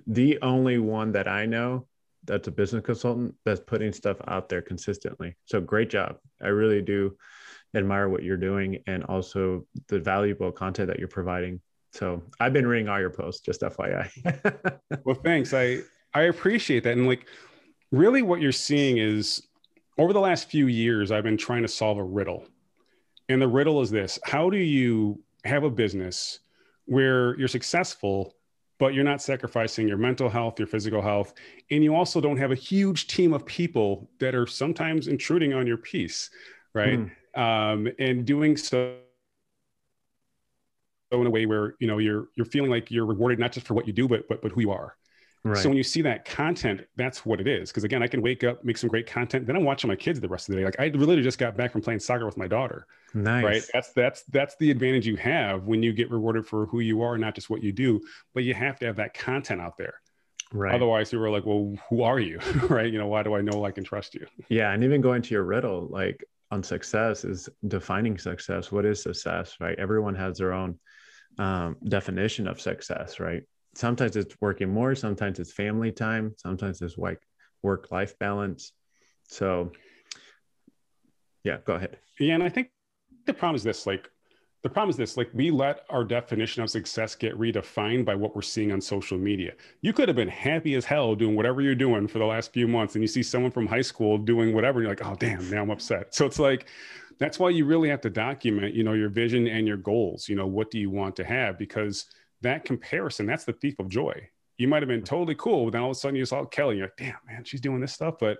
the 0.07 0.39
only 0.41 0.77
one 0.77 1.13
that 1.13 1.27
I 1.27 1.45
know 1.45 1.87
that's 2.25 2.47
a 2.47 2.51
business 2.51 2.83
consultant 2.83 3.35
that's 3.45 3.59
putting 3.59 3.93
stuff 3.93 4.17
out 4.27 4.49
there 4.49 4.61
consistently. 4.61 5.35
So 5.45 5.61
great 5.61 5.89
job. 5.89 6.17
I 6.41 6.47
really 6.47 6.81
do 6.81 7.15
admire 7.75 8.09
what 8.09 8.23
you're 8.23 8.37
doing 8.37 8.79
and 8.87 9.03
also 9.03 9.65
the 9.87 9.99
valuable 9.99 10.51
content 10.51 10.87
that 10.87 10.99
you're 10.99 11.07
providing. 11.07 11.61
So 11.91 12.23
I've 12.39 12.53
been 12.53 12.67
reading 12.67 12.89
all 12.89 12.99
your 12.99 13.09
posts, 13.09 13.41
just 13.41 13.61
FYI. 13.61 14.09
Well, 15.03 15.15
thanks. 15.15 15.53
I 15.53 15.79
I 16.13 16.23
appreciate 16.23 16.83
that. 16.83 16.97
And 16.97 17.05
like 17.05 17.27
really 17.91 18.21
what 18.21 18.41
you're 18.41 18.51
seeing 18.51 18.97
is 18.97 19.45
over 19.97 20.13
the 20.13 20.19
last 20.19 20.49
few 20.49 20.67
years 20.67 21.11
I've 21.11 21.23
been 21.23 21.37
trying 21.37 21.61
to 21.61 21.67
solve 21.67 21.97
a 21.97 22.03
riddle. 22.03 22.47
And 23.29 23.41
the 23.41 23.47
riddle 23.47 23.81
is 23.81 23.91
this, 23.91 24.17
how 24.23 24.49
do 24.49 24.57
you 24.57 25.21
have 25.43 25.63
a 25.63 25.69
business 25.69 26.39
where 26.85 27.37
you're 27.37 27.47
successful 27.47 28.35
but 28.77 28.93
you're 28.93 29.03
not 29.03 29.21
sacrificing 29.21 29.87
your 29.87 29.97
mental 29.97 30.29
health, 30.29 30.59
your 30.59 30.67
physical 30.67 31.01
health, 31.01 31.33
and 31.71 31.83
you 31.83 31.95
also 31.95 32.19
don't 32.19 32.37
have 32.37 32.51
a 32.51 32.55
huge 32.55 33.07
team 33.07 33.33
of 33.33 33.45
people 33.45 34.09
that 34.19 34.35
are 34.35 34.47
sometimes 34.47 35.07
intruding 35.07 35.53
on 35.53 35.65
your 35.65 35.77
peace, 35.77 36.29
right? 36.73 36.99
Hmm. 36.99 37.41
Um, 37.41 37.87
and 37.99 38.25
doing 38.25 38.55
so 38.57 38.97
in 41.11 41.27
a 41.27 41.29
way 41.29 41.45
where 41.45 41.75
you 41.79 41.87
know 41.87 41.97
you're 41.97 42.27
you're 42.35 42.45
feeling 42.45 42.71
like 42.71 42.91
you're 42.91 43.05
rewarded 43.05 43.39
not 43.39 43.51
just 43.51 43.65
for 43.65 43.73
what 43.73 43.87
you 43.87 43.93
do, 43.93 44.07
but 44.07 44.27
but 44.27 44.41
but 44.41 44.51
who 44.51 44.61
you 44.61 44.71
are. 44.71 44.95
Right. 45.45 45.57
So 45.57 45.69
when 45.69 45.77
you 45.77 45.83
see 45.83 46.01
that 46.01 46.25
content, 46.25 46.81
that's 46.97 47.25
what 47.25 47.39
it 47.39 47.47
is. 47.47 47.69
Because 47.69 47.83
again, 47.83 48.03
I 48.03 48.07
can 48.07 48.21
wake 48.21 48.43
up, 48.43 48.63
make 48.65 48.77
some 48.77 48.89
great 48.89 49.07
content, 49.07 49.47
then 49.47 49.55
I'm 49.55 49.63
watching 49.63 49.87
my 49.87 49.95
kids 49.95 50.19
the 50.19 50.27
rest 50.27 50.49
of 50.49 50.55
the 50.55 50.61
day. 50.61 50.65
Like 50.65 50.79
I 50.79 50.87
literally 50.87 51.23
just 51.23 51.37
got 51.37 51.55
back 51.55 51.71
from 51.71 51.81
playing 51.81 51.99
soccer 52.01 52.25
with 52.25 52.37
my 52.37 52.47
daughter. 52.47 52.87
nice. 53.13 53.43
Right. 53.43 53.63
That's 53.73 53.93
that's 53.93 54.23
that's 54.23 54.55
the 54.57 54.71
advantage 54.71 55.07
you 55.07 55.15
have 55.17 55.63
when 55.63 55.81
you 55.81 55.93
get 55.93 56.11
rewarded 56.11 56.45
for 56.45 56.65
who 56.65 56.81
you 56.81 57.01
are, 57.01 57.17
not 57.17 57.35
just 57.35 57.49
what 57.49 57.63
you 57.63 57.71
do. 57.71 58.01
But 58.33 58.43
you 58.43 58.53
have 58.53 58.79
to 58.79 58.85
have 58.87 58.97
that 58.97 59.13
content 59.13 59.61
out 59.61 59.77
there. 59.77 60.01
Right. 60.51 60.75
Otherwise, 60.75 61.09
people 61.09 61.25
are 61.25 61.31
like, 61.31 61.45
"Well, 61.45 61.75
who 61.89 62.03
are 62.03 62.19
you?" 62.19 62.39
right? 62.69 62.91
You 62.91 62.99
know, 62.99 63.07
why 63.07 63.23
do 63.23 63.35
I 63.35 63.41
know 63.41 63.65
I 63.65 63.71
can 63.71 63.83
trust 63.83 64.15
you? 64.15 64.25
Yeah, 64.49 64.71
and 64.71 64.83
even 64.83 65.01
going 65.01 65.21
to 65.23 65.33
your 65.33 65.43
riddle, 65.43 65.87
like 65.89 66.23
on 66.51 66.63
success 66.63 67.25
is 67.25 67.49
defining 67.67 68.17
success. 68.17 68.71
What 68.71 68.85
is 68.85 69.01
success, 69.01 69.57
right? 69.59 69.77
Everyone 69.77 70.15
has 70.15 70.37
their 70.37 70.53
own 70.53 70.79
um, 71.37 71.77
definition 71.87 72.47
of 72.47 72.61
success, 72.61 73.19
right? 73.19 73.43
Sometimes 73.75 74.15
it's 74.15 74.35
working 74.39 74.69
more, 74.69 74.95
sometimes 74.95 75.39
it's 75.39 75.51
family 75.51 75.91
time, 75.91 76.33
sometimes 76.37 76.81
it's 76.81 76.97
like 76.97 77.19
work 77.61 77.91
life 77.91 78.17
balance. 78.19 78.71
So 79.27 79.71
yeah, 81.43 81.57
go 81.65 81.73
ahead. 81.73 81.97
Yeah, 82.19 82.35
and 82.35 82.43
I 82.43 82.49
think 82.49 82.69
the 83.25 83.33
problem 83.33 83.55
is 83.55 83.63
this: 83.63 83.85
like, 83.85 84.09
the 84.63 84.69
problem 84.69 84.89
is 84.89 84.97
this: 84.97 85.17
like, 85.17 85.29
we 85.33 85.51
let 85.51 85.81
our 85.89 86.03
definition 86.03 86.63
of 86.63 86.69
success 86.69 87.15
get 87.15 87.37
redefined 87.37 88.05
by 88.05 88.15
what 88.15 88.35
we're 88.35 88.41
seeing 88.41 88.71
on 88.71 88.79
social 88.81 89.17
media. 89.17 89.53
You 89.81 89.93
could 89.93 90.07
have 90.07 90.15
been 90.15 90.27
happy 90.29 90.75
as 90.75 90.85
hell 90.85 91.13
doing 91.13 91.35
whatever 91.35 91.61
you're 91.61 91.75
doing 91.75 92.07
for 92.07 92.19
the 92.19 92.25
last 92.25 92.53
few 92.53 92.67
months, 92.67 92.95
and 92.95 93.03
you 93.03 93.07
see 93.07 93.23
someone 93.23 93.51
from 93.51 93.67
high 93.67 93.81
school 93.81 94.17
doing 94.17 94.53
whatever, 94.55 94.79
and 94.79 94.87
you're 94.87 94.95
like, 94.95 95.05
oh 95.05 95.15
damn, 95.19 95.49
now 95.49 95.61
I'm 95.61 95.69
upset. 95.69 96.15
So 96.15 96.25
it's 96.25 96.39
like. 96.39 96.67
That's 97.17 97.39
why 97.39 97.51
you 97.51 97.63
really 97.63 97.87
have 97.87 98.01
to 98.01 98.09
document, 98.09 98.73
you 98.73 98.83
know, 98.83 98.91
your 98.91 99.07
vision 99.07 99.47
and 99.47 99.65
your 99.65 99.77
goals. 99.77 100.27
You 100.27 100.35
know, 100.35 100.47
what 100.47 100.69
do 100.69 100.77
you 100.77 100.89
want 100.89 101.15
to 101.15 101.23
have? 101.23 101.57
Because 101.57 102.07
that 102.45 102.65
comparison, 102.65 103.25
that's 103.25 103.45
the 103.45 103.53
thief 103.53 103.79
of 103.79 103.89
joy. 103.89 104.29
You 104.57 104.67
might 104.67 104.81
have 104.81 104.87
been 104.87 105.03
totally 105.03 105.35
cool, 105.35 105.65
but 105.65 105.73
then 105.73 105.81
all 105.81 105.91
of 105.91 105.97
a 105.97 105.99
sudden 105.99 106.15
you 106.15 106.25
saw 106.25 106.45
Kelly, 106.45 106.77
you're 106.77 106.85
like, 106.85 106.97
damn, 106.97 107.17
man, 107.27 107.43
she's 107.43 107.61
doing 107.61 107.81
this 107.81 107.93
stuff. 107.93 108.15
But 108.19 108.37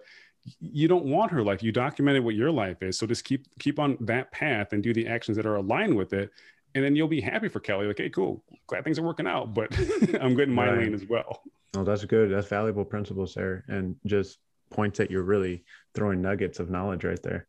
you 0.59 0.88
don't 0.88 1.05
want 1.05 1.31
her 1.31 1.43
life. 1.43 1.63
You 1.63 1.71
documented 1.71 2.24
what 2.24 2.35
your 2.35 2.51
life 2.51 2.81
is. 2.81 2.97
So 2.97 3.07
just 3.07 3.24
keep 3.24 3.47
keep 3.59 3.79
on 3.79 3.97
that 4.01 4.31
path 4.31 4.74
and 4.74 4.81
do 4.81 4.93
the 4.93 5.07
actions 5.07 5.38
that 5.38 5.45
are 5.45 5.55
aligned 5.55 5.95
with 5.95 6.13
it. 6.13 6.31
And 6.74 6.83
then 6.83 6.95
you'll 6.95 7.07
be 7.07 7.21
happy 7.21 7.47
for 7.47 7.59
Kelly. 7.59 7.88
Like, 7.88 7.97
hey, 7.97 8.09
cool. 8.09 8.43
Glad 8.67 8.83
things 8.83 9.00
are 9.00 9.03
working 9.03 9.27
out, 9.27 9.53
but 9.53 9.75
I'm 10.21 10.35
getting 10.35 10.53
my 10.53 10.67
right. 10.67 10.79
lane 10.79 10.93
as 10.93 11.05
well. 11.05 11.41
Oh, 11.75 11.83
that's 11.83 12.05
good. 12.05 12.31
That's 12.31 12.47
valuable 12.47 12.85
principles 12.85 13.33
there. 13.33 13.63
And 13.67 13.95
just 14.05 14.39
points 14.69 14.97
that 14.97 15.09
you're 15.09 15.24
really 15.24 15.63
throwing 15.93 16.21
nuggets 16.21 16.59
of 16.59 16.69
knowledge 16.69 17.03
right 17.03 17.21
there. 17.24 17.47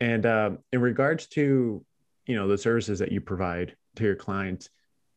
And 0.00 0.26
uh, 0.26 0.50
in 0.72 0.80
regards 0.80 1.26
to, 1.28 1.84
you 2.26 2.36
know, 2.36 2.48
the 2.48 2.58
services 2.58 2.98
that 2.98 3.12
you 3.12 3.20
provide 3.20 3.76
to 3.96 4.04
your 4.04 4.16
clients, 4.16 4.70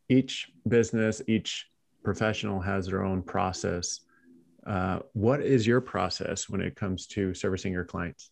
each 0.09 0.49
business, 0.67 1.21
each 1.27 1.67
professional 2.03 2.59
has 2.59 2.87
their 2.87 3.03
own 3.03 3.21
process 3.21 4.01
uh, 4.65 4.99
what 5.13 5.41
is 5.41 5.67
your 5.67 5.79
process 5.79 6.49
when 6.49 6.61
it 6.61 6.75
comes 6.75 7.05
to 7.05 7.33
servicing 7.33 7.71
your 7.71 7.85
clients? 7.85 8.31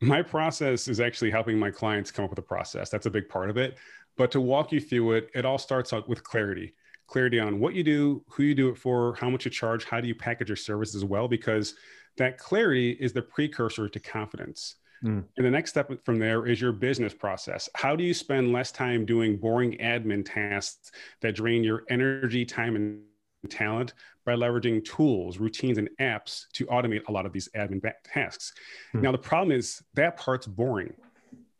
My 0.00 0.22
process 0.22 0.86
is 0.86 1.00
actually 1.00 1.32
helping 1.32 1.58
my 1.58 1.70
clients 1.72 2.12
come 2.12 2.24
up 2.24 2.30
with 2.30 2.38
a 2.38 2.42
process. 2.42 2.88
That's 2.88 3.06
a 3.06 3.10
big 3.10 3.28
part 3.28 3.50
of 3.50 3.56
it. 3.56 3.78
But 4.16 4.30
to 4.32 4.40
walk 4.40 4.70
you 4.70 4.80
through 4.80 5.12
it, 5.12 5.30
it 5.34 5.44
all 5.44 5.58
starts 5.58 5.92
out 5.92 6.08
with 6.08 6.22
clarity 6.22 6.74
clarity 7.08 7.40
on 7.40 7.58
what 7.58 7.72
you 7.72 7.82
do, 7.82 8.22
who 8.28 8.42
you 8.42 8.54
do 8.54 8.68
it 8.68 8.76
for, 8.76 9.14
how 9.14 9.30
much 9.30 9.46
you 9.46 9.50
charge, 9.50 9.86
how 9.86 9.98
do 9.98 10.06
you 10.06 10.14
package 10.14 10.50
your 10.50 10.56
service 10.56 10.94
as 10.94 11.06
well, 11.06 11.26
because 11.26 11.72
that 12.18 12.36
clarity 12.36 12.90
is 12.90 13.14
the 13.14 13.22
precursor 13.22 13.88
to 13.88 13.98
confidence. 13.98 14.74
Mm. 15.04 15.24
And 15.36 15.46
the 15.46 15.50
next 15.50 15.70
step 15.70 15.90
from 16.04 16.18
there 16.18 16.46
is 16.46 16.60
your 16.60 16.72
business 16.72 17.14
process. 17.14 17.68
How 17.74 17.94
do 17.94 18.04
you 18.04 18.14
spend 18.14 18.52
less 18.52 18.72
time 18.72 19.04
doing 19.04 19.36
boring 19.36 19.78
admin 19.78 20.24
tasks 20.24 20.90
that 21.20 21.34
drain 21.34 21.62
your 21.62 21.84
energy, 21.88 22.44
time, 22.44 22.76
and 22.76 23.02
talent 23.48 23.94
by 24.24 24.34
leveraging 24.34 24.84
tools, 24.84 25.38
routines, 25.38 25.78
and 25.78 25.88
apps 26.00 26.46
to 26.52 26.66
automate 26.66 27.06
a 27.08 27.12
lot 27.12 27.26
of 27.26 27.32
these 27.32 27.48
admin 27.56 27.80
tasks. 28.04 28.52
Hmm. 28.92 29.02
Now, 29.02 29.12
the 29.12 29.18
problem 29.18 29.56
is 29.56 29.82
that 29.94 30.16
part's 30.16 30.46
boring. 30.46 30.92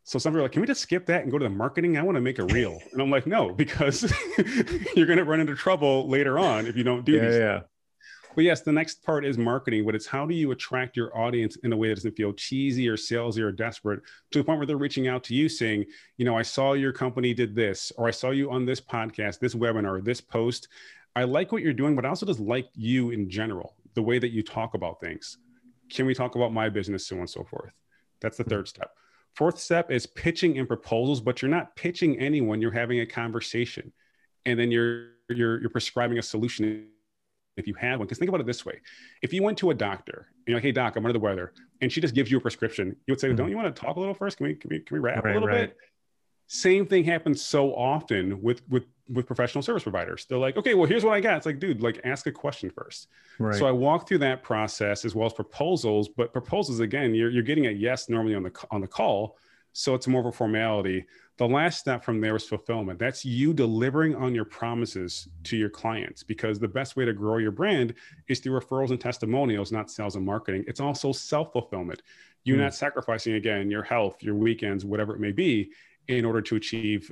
So 0.03 0.17
some 0.17 0.33
people 0.33 0.41
are 0.41 0.43
like, 0.43 0.53
can 0.53 0.61
we 0.61 0.67
just 0.67 0.81
skip 0.81 1.05
that 1.05 1.21
and 1.21 1.31
go 1.31 1.37
to 1.37 1.43
the 1.43 1.49
marketing? 1.49 1.97
I 1.97 2.01
want 2.01 2.15
to 2.15 2.21
make 2.21 2.39
a 2.39 2.45
reel. 2.45 2.79
And 2.91 3.01
I'm 3.01 3.11
like, 3.11 3.27
no, 3.27 3.53
because 3.53 4.11
you're 4.95 5.05
going 5.05 5.19
to 5.19 5.23
run 5.23 5.39
into 5.39 5.55
trouble 5.55 6.09
later 6.09 6.39
on 6.39 6.65
if 6.65 6.75
you 6.75 6.83
don't 6.83 7.05
do 7.05 7.13
yeah, 7.13 7.21
these. 7.21 7.37
Yeah. 7.37 7.61
But 8.35 8.43
yes, 8.43 8.61
the 8.61 8.71
next 8.71 9.03
part 9.03 9.25
is 9.25 9.37
marketing, 9.37 9.85
but 9.85 9.95
it's 9.95 10.05
how 10.05 10.25
do 10.25 10.35
you 10.35 10.51
attract 10.51 10.95
your 10.95 11.17
audience 11.17 11.55
in 11.57 11.73
a 11.73 11.77
way 11.77 11.89
that 11.89 11.95
doesn't 11.95 12.15
feel 12.15 12.31
cheesy 12.33 12.87
or 12.87 12.95
salesy 12.95 13.39
or 13.39 13.51
desperate 13.51 14.01
to 14.31 14.39
the 14.39 14.43
point 14.43 14.59
where 14.59 14.67
they're 14.67 14.77
reaching 14.77 15.07
out 15.07 15.23
to 15.25 15.35
you 15.35 15.49
saying, 15.49 15.85
you 16.17 16.25
know, 16.25 16.37
I 16.37 16.43
saw 16.43 16.73
your 16.73 16.93
company 16.93 17.33
did 17.33 17.55
this, 17.55 17.91
or 17.97 18.07
I 18.07 18.11
saw 18.11 18.29
you 18.29 18.51
on 18.51 18.65
this 18.65 18.79
podcast, 18.79 19.39
this 19.39 19.55
webinar, 19.55 20.03
this 20.03 20.21
post. 20.21 20.67
I 21.15 21.23
like 21.23 21.51
what 21.51 21.63
you're 21.63 21.73
doing, 21.73 21.95
but 21.95 22.05
I 22.05 22.09
also 22.09 22.25
just 22.25 22.39
like 22.39 22.69
you 22.75 23.09
in 23.09 23.29
general, 23.29 23.75
the 23.95 24.03
way 24.03 24.19
that 24.19 24.29
you 24.29 24.43
talk 24.43 24.73
about 24.75 24.99
things. 24.99 25.37
Can 25.89 26.05
we 26.05 26.13
talk 26.13 26.35
about 26.35 26.53
my 26.53 26.69
business, 26.69 27.07
so 27.07 27.15
on 27.15 27.21
and 27.21 27.29
so 27.29 27.43
forth? 27.43 27.73
That's 28.21 28.37
the 28.37 28.43
hmm. 28.43 28.49
third 28.51 28.67
step. 28.67 28.91
Fourth 29.35 29.59
step 29.59 29.91
is 29.91 30.05
pitching 30.05 30.57
in 30.57 30.67
proposals, 30.67 31.21
but 31.21 31.41
you're 31.41 31.49
not 31.49 31.75
pitching 31.75 32.19
anyone. 32.19 32.61
You're 32.61 32.71
having 32.71 32.99
a 32.99 33.05
conversation, 33.05 33.91
and 34.45 34.59
then 34.59 34.71
you're 34.71 35.09
you're 35.29 35.61
you're 35.61 35.69
prescribing 35.69 36.17
a 36.17 36.21
solution 36.21 36.87
if 37.57 37.67
you 37.67 37.73
have 37.75 37.99
one. 37.99 38.07
Because 38.07 38.17
think 38.17 38.29
about 38.29 38.41
it 38.41 38.47
this 38.47 38.65
way: 38.65 38.79
if 39.21 39.33
you 39.33 39.43
went 39.43 39.57
to 39.59 39.71
a 39.71 39.73
doctor 39.73 40.27
and 40.29 40.47
you're 40.47 40.57
like, 40.57 40.63
"Hey 40.63 40.71
doc, 40.71 40.95
I'm 40.95 41.05
under 41.05 41.13
the 41.13 41.19
weather," 41.19 41.53
and 41.81 41.91
she 41.91 42.01
just 42.01 42.15
gives 42.15 42.31
you 42.31 42.37
a 42.37 42.41
prescription, 42.41 42.95
you 43.07 43.11
would 43.13 43.19
say, 43.19 43.27
mm-hmm. 43.27 43.37
"Don't 43.37 43.49
you 43.49 43.57
want 43.57 43.73
to 43.73 43.81
talk 43.81 43.95
a 43.95 43.99
little 43.99 44.13
first? 44.13 44.37
Can 44.37 44.47
we 44.47 44.55
can 44.55 44.69
we 44.69 44.79
can 44.79 44.95
we 44.95 44.99
wrap 44.99 45.23
right, 45.23 45.31
a 45.31 45.33
little 45.33 45.47
right. 45.47 45.69
bit?" 45.69 45.77
Same 46.47 46.87
thing 46.87 47.03
happens 47.03 47.43
so 47.43 47.75
often 47.75 48.41
with 48.41 48.61
with 48.69 48.85
with 49.09 49.25
professional 49.25 49.61
service 49.61 49.83
providers. 49.83 50.25
They're 50.29 50.37
like, 50.37 50.57
okay, 50.57 50.75
well, 50.75 50.87
here's 50.87 51.03
what 51.03 51.13
I 51.13 51.19
got. 51.19 51.37
It's 51.37 51.45
like, 51.45 51.59
dude, 51.59 51.81
like 51.81 51.99
ask 52.03 52.27
a 52.27 52.31
question 52.31 52.69
first. 52.69 53.07
Right. 53.39 53.55
So 53.55 53.65
I 53.65 53.71
walk 53.71 54.07
through 54.07 54.19
that 54.19 54.43
process 54.43 55.03
as 55.03 55.15
well 55.15 55.25
as 55.25 55.33
proposals, 55.33 56.09
but 56.09 56.31
proposals 56.31 56.79
again, 56.79 57.15
you're, 57.15 57.29
you're 57.29 57.43
getting 57.43 57.67
a 57.67 57.71
yes 57.71 58.09
normally 58.09 58.35
on 58.35 58.43
the 58.43 58.51
on 58.71 58.81
the 58.81 58.87
call. 58.87 59.37
So 59.73 59.95
it's 59.95 60.07
more 60.07 60.21
of 60.21 60.27
a 60.27 60.31
formality. 60.31 61.05
The 61.37 61.47
last 61.47 61.79
step 61.79 62.03
from 62.03 62.19
there 62.19 62.35
is 62.35 62.43
fulfillment. 62.43 62.99
That's 62.99 63.23
you 63.23 63.53
delivering 63.53 64.15
on 64.15 64.35
your 64.35 64.45
promises 64.45 65.27
to 65.45 65.55
your 65.55 65.69
clients 65.69 66.21
because 66.23 66.59
the 66.59 66.67
best 66.67 66.97
way 66.97 67.05
to 67.05 67.13
grow 67.13 67.37
your 67.37 67.51
brand 67.51 67.93
is 68.27 68.39
through 68.39 68.59
referrals 68.59 68.89
and 68.89 68.99
testimonials, 68.99 69.71
not 69.71 69.89
sales 69.89 70.15
and 70.15 70.25
marketing. 70.25 70.65
It's 70.67 70.81
also 70.81 71.11
self 71.13 71.53
fulfillment. 71.53 72.01
You're 72.43 72.57
mm. 72.57 72.61
not 72.61 72.73
sacrificing 72.73 73.35
again 73.35 73.71
your 73.71 73.83
health, 73.83 74.21
your 74.21 74.35
weekends, 74.35 74.83
whatever 74.83 75.15
it 75.15 75.19
may 75.19 75.31
be, 75.31 75.71
in 76.07 76.25
order 76.25 76.41
to 76.41 76.55
achieve 76.55 77.11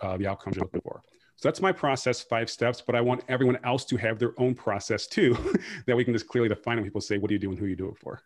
uh, 0.00 0.16
the 0.16 0.26
outcomes 0.26 0.56
you're 0.56 0.64
looking 0.64 0.80
for. 0.82 1.02
So 1.36 1.48
that's 1.48 1.60
my 1.60 1.72
process, 1.72 2.22
five 2.22 2.48
steps, 2.48 2.82
but 2.84 2.94
I 2.94 3.00
want 3.02 3.22
everyone 3.28 3.58
else 3.62 3.84
to 3.86 3.96
have 3.98 4.18
their 4.18 4.32
own 4.38 4.54
process 4.54 5.06
too, 5.06 5.36
that 5.86 5.96
we 5.96 6.04
can 6.04 6.14
just 6.14 6.28
clearly 6.28 6.48
define 6.48 6.76
when 6.76 6.84
people 6.84 7.00
say, 7.00 7.18
what 7.18 7.28
do 7.28 7.34
you 7.34 7.38
do 7.38 7.50
and 7.50 7.58
who 7.58 7.66
you 7.66 7.76
do 7.76 7.88
it 7.88 7.98
for? 7.98 8.20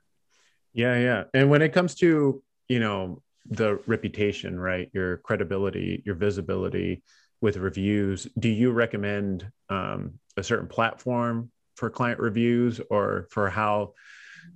Yeah, 0.73 0.97
yeah. 0.99 1.25
And 1.35 1.51
when 1.51 1.63
it 1.63 1.73
comes 1.73 1.97
to, 1.97 2.43
you 2.71 2.79
know, 2.79 3.21
the 3.47 3.81
reputation, 3.89 4.59
right? 4.59 4.89
Your 4.93 5.17
credibility, 5.19 6.05
your 6.07 6.15
visibility 6.15 7.03
with 7.41 7.57
reviews, 7.57 8.29
do 8.39 8.49
you 8.49 8.71
recommend 8.71 9.51
um, 9.69 10.21
a 10.37 10.43
certain 10.45 10.69
platform 10.69 11.51
for 11.75 11.91
client 11.91 12.21
reviews 12.21 12.81
or 12.89 13.27
for 13.31 13.51
how 13.51 13.95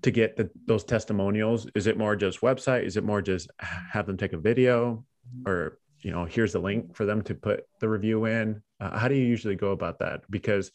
to 0.02 0.12
get 0.12 0.37
the, 0.37 0.49
those 0.64 0.85
testimonials? 0.85 1.66
Is 1.75 1.88
it 1.88 1.99
more 1.99 2.14
just 2.14 2.40
website? 2.40 2.85
Is 2.85 2.97
it 2.97 3.02
more 3.02 3.21
just 3.21 3.50
have 3.59 4.06
them 4.06 4.16
take 4.16 4.33
a 4.33 4.38
video 4.38 5.04
or 5.44 5.80
you 6.00 6.12
know 6.12 6.25
here's 6.25 6.52
the 6.52 6.61
link 6.61 6.94
for 6.94 7.06
them 7.06 7.21
to 7.23 7.35
put 7.35 7.64
the 7.80 7.88
review 7.88 8.26
in 8.26 8.62
uh, 8.78 8.97
how 8.97 9.09
do 9.09 9.14
you 9.14 9.25
usually 9.25 9.56
go 9.56 9.71
about 9.71 9.99
that 9.99 10.21
because 10.30 10.71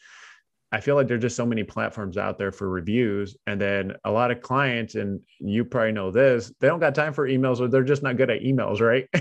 i 0.71 0.79
feel 0.79 0.95
like 0.95 1.07
there's 1.07 1.21
just 1.21 1.35
so 1.35 1.45
many 1.45 1.63
platforms 1.63 2.17
out 2.17 2.37
there 2.37 2.51
for 2.51 2.69
reviews 2.69 3.35
and 3.47 3.59
then 3.59 3.93
a 4.05 4.11
lot 4.11 4.31
of 4.31 4.41
clients 4.41 4.95
and 4.95 5.19
you 5.39 5.63
probably 5.65 5.91
know 5.91 6.11
this 6.11 6.51
they 6.59 6.67
don't 6.67 6.79
got 6.79 6.95
time 6.95 7.13
for 7.13 7.27
emails 7.27 7.59
or 7.59 7.67
they're 7.67 7.83
just 7.83 8.03
not 8.03 8.17
good 8.17 8.29
at 8.29 8.41
emails 8.41 8.79
right? 8.81 9.07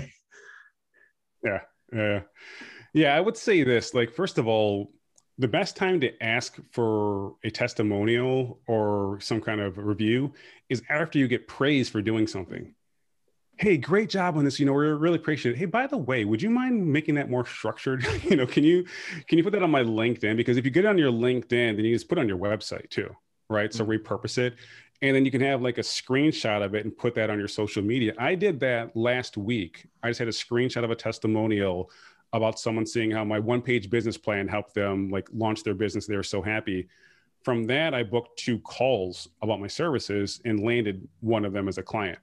Yeah 1.41 1.61
yeah. 1.93 2.21
Yeah 2.93 3.15
i 3.15 3.19
would 3.21 3.37
say 3.37 3.63
this 3.63 3.93
like 3.93 4.11
first 4.11 4.37
of 4.37 4.47
all 4.47 4.91
the 5.37 5.47
best 5.47 5.77
time 5.77 6.01
to 6.01 6.21
ask 6.21 6.59
for 6.71 7.35
a 7.45 7.49
testimonial 7.49 8.59
or 8.67 9.19
some 9.21 9.39
kind 9.39 9.61
of 9.61 9.77
review 9.77 10.33
is 10.67 10.83
after 10.89 11.17
you 11.17 11.29
get 11.29 11.47
praise 11.47 11.87
for 11.87 12.01
doing 12.01 12.27
something 12.27 12.75
hey 13.59 13.75
great 13.75 14.09
job 14.09 14.37
on 14.37 14.45
this 14.45 14.57
you 14.57 14.65
know 14.65 14.71
we 14.71 14.87
really 14.87 15.17
appreciate 15.17 15.53
it. 15.53 15.57
Hey 15.57 15.65
by 15.65 15.85
the 15.85 15.97
way 15.97 16.25
would 16.25 16.41
you 16.41 16.49
mind 16.49 16.85
making 16.87 17.15
that 17.15 17.29
more 17.29 17.45
structured? 17.45 18.05
You 18.23 18.37
know 18.37 18.45
can 18.45 18.63
you 18.63 18.85
can 19.27 19.37
you 19.37 19.43
put 19.43 19.53
that 19.53 19.63
on 19.63 19.71
my 19.71 19.83
linkedin? 19.83 20.37
Because 20.37 20.57
if 20.57 20.65
you 20.65 20.71
get 20.71 20.85
it 20.85 20.87
on 20.87 20.97
your 20.97 21.11
linkedin 21.11 21.75
then 21.75 21.79
you 21.79 21.95
just 21.95 22.07
put 22.07 22.17
it 22.17 22.21
on 22.21 22.27
your 22.27 22.37
website 22.37 22.89
too 22.89 23.15
right? 23.49 23.73
So 23.73 23.83
mm-hmm. 23.83 23.91
repurpose 23.91 24.37
it. 24.37 24.55
And 25.01 25.15
then 25.15 25.25
you 25.25 25.31
can 25.31 25.41
have 25.41 25.61
like 25.61 25.77
a 25.77 25.81
screenshot 25.81 26.63
of 26.63 26.75
it 26.75 26.85
and 26.85 26.95
put 26.95 27.15
that 27.15 27.29
on 27.29 27.39
your 27.39 27.47
social 27.47 27.81
media. 27.81 28.13
I 28.17 28.35
did 28.35 28.59
that 28.59 28.95
last 28.95 29.37
week. 29.37 29.87
I 30.03 30.09
just 30.09 30.19
had 30.19 30.27
a 30.27 30.31
screenshot 30.31 30.83
of 30.83 30.91
a 30.91 30.95
testimonial 30.95 31.89
about 32.31 32.59
someone 32.59 32.85
seeing 32.85 33.09
how 33.09 33.23
my 33.23 33.39
one 33.39 33.61
page 33.61 33.89
business 33.89 34.17
plan 34.17 34.47
helped 34.47 34.75
them 34.75 35.09
like 35.09 35.27
launch 35.33 35.63
their 35.63 35.73
business. 35.73 36.05
They 36.05 36.15
were 36.15 36.23
so 36.23 36.41
happy. 36.41 36.87
From 37.43 37.63
that 37.67 37.93
i 37.93 38.03
booked 38.03 38.37
two 38.37 38.59
calls 38.59 39.29
about 39.41 39.61
my 39.61 39.67
services 39.67 40.41
and 40.43 40.59
landed 40.59 41.07
one 41.21 41.45
of 41.45 41.53
them 41.53 41.69
as 41.69 41.77
a 41.77 41.83
client 41.83 42.19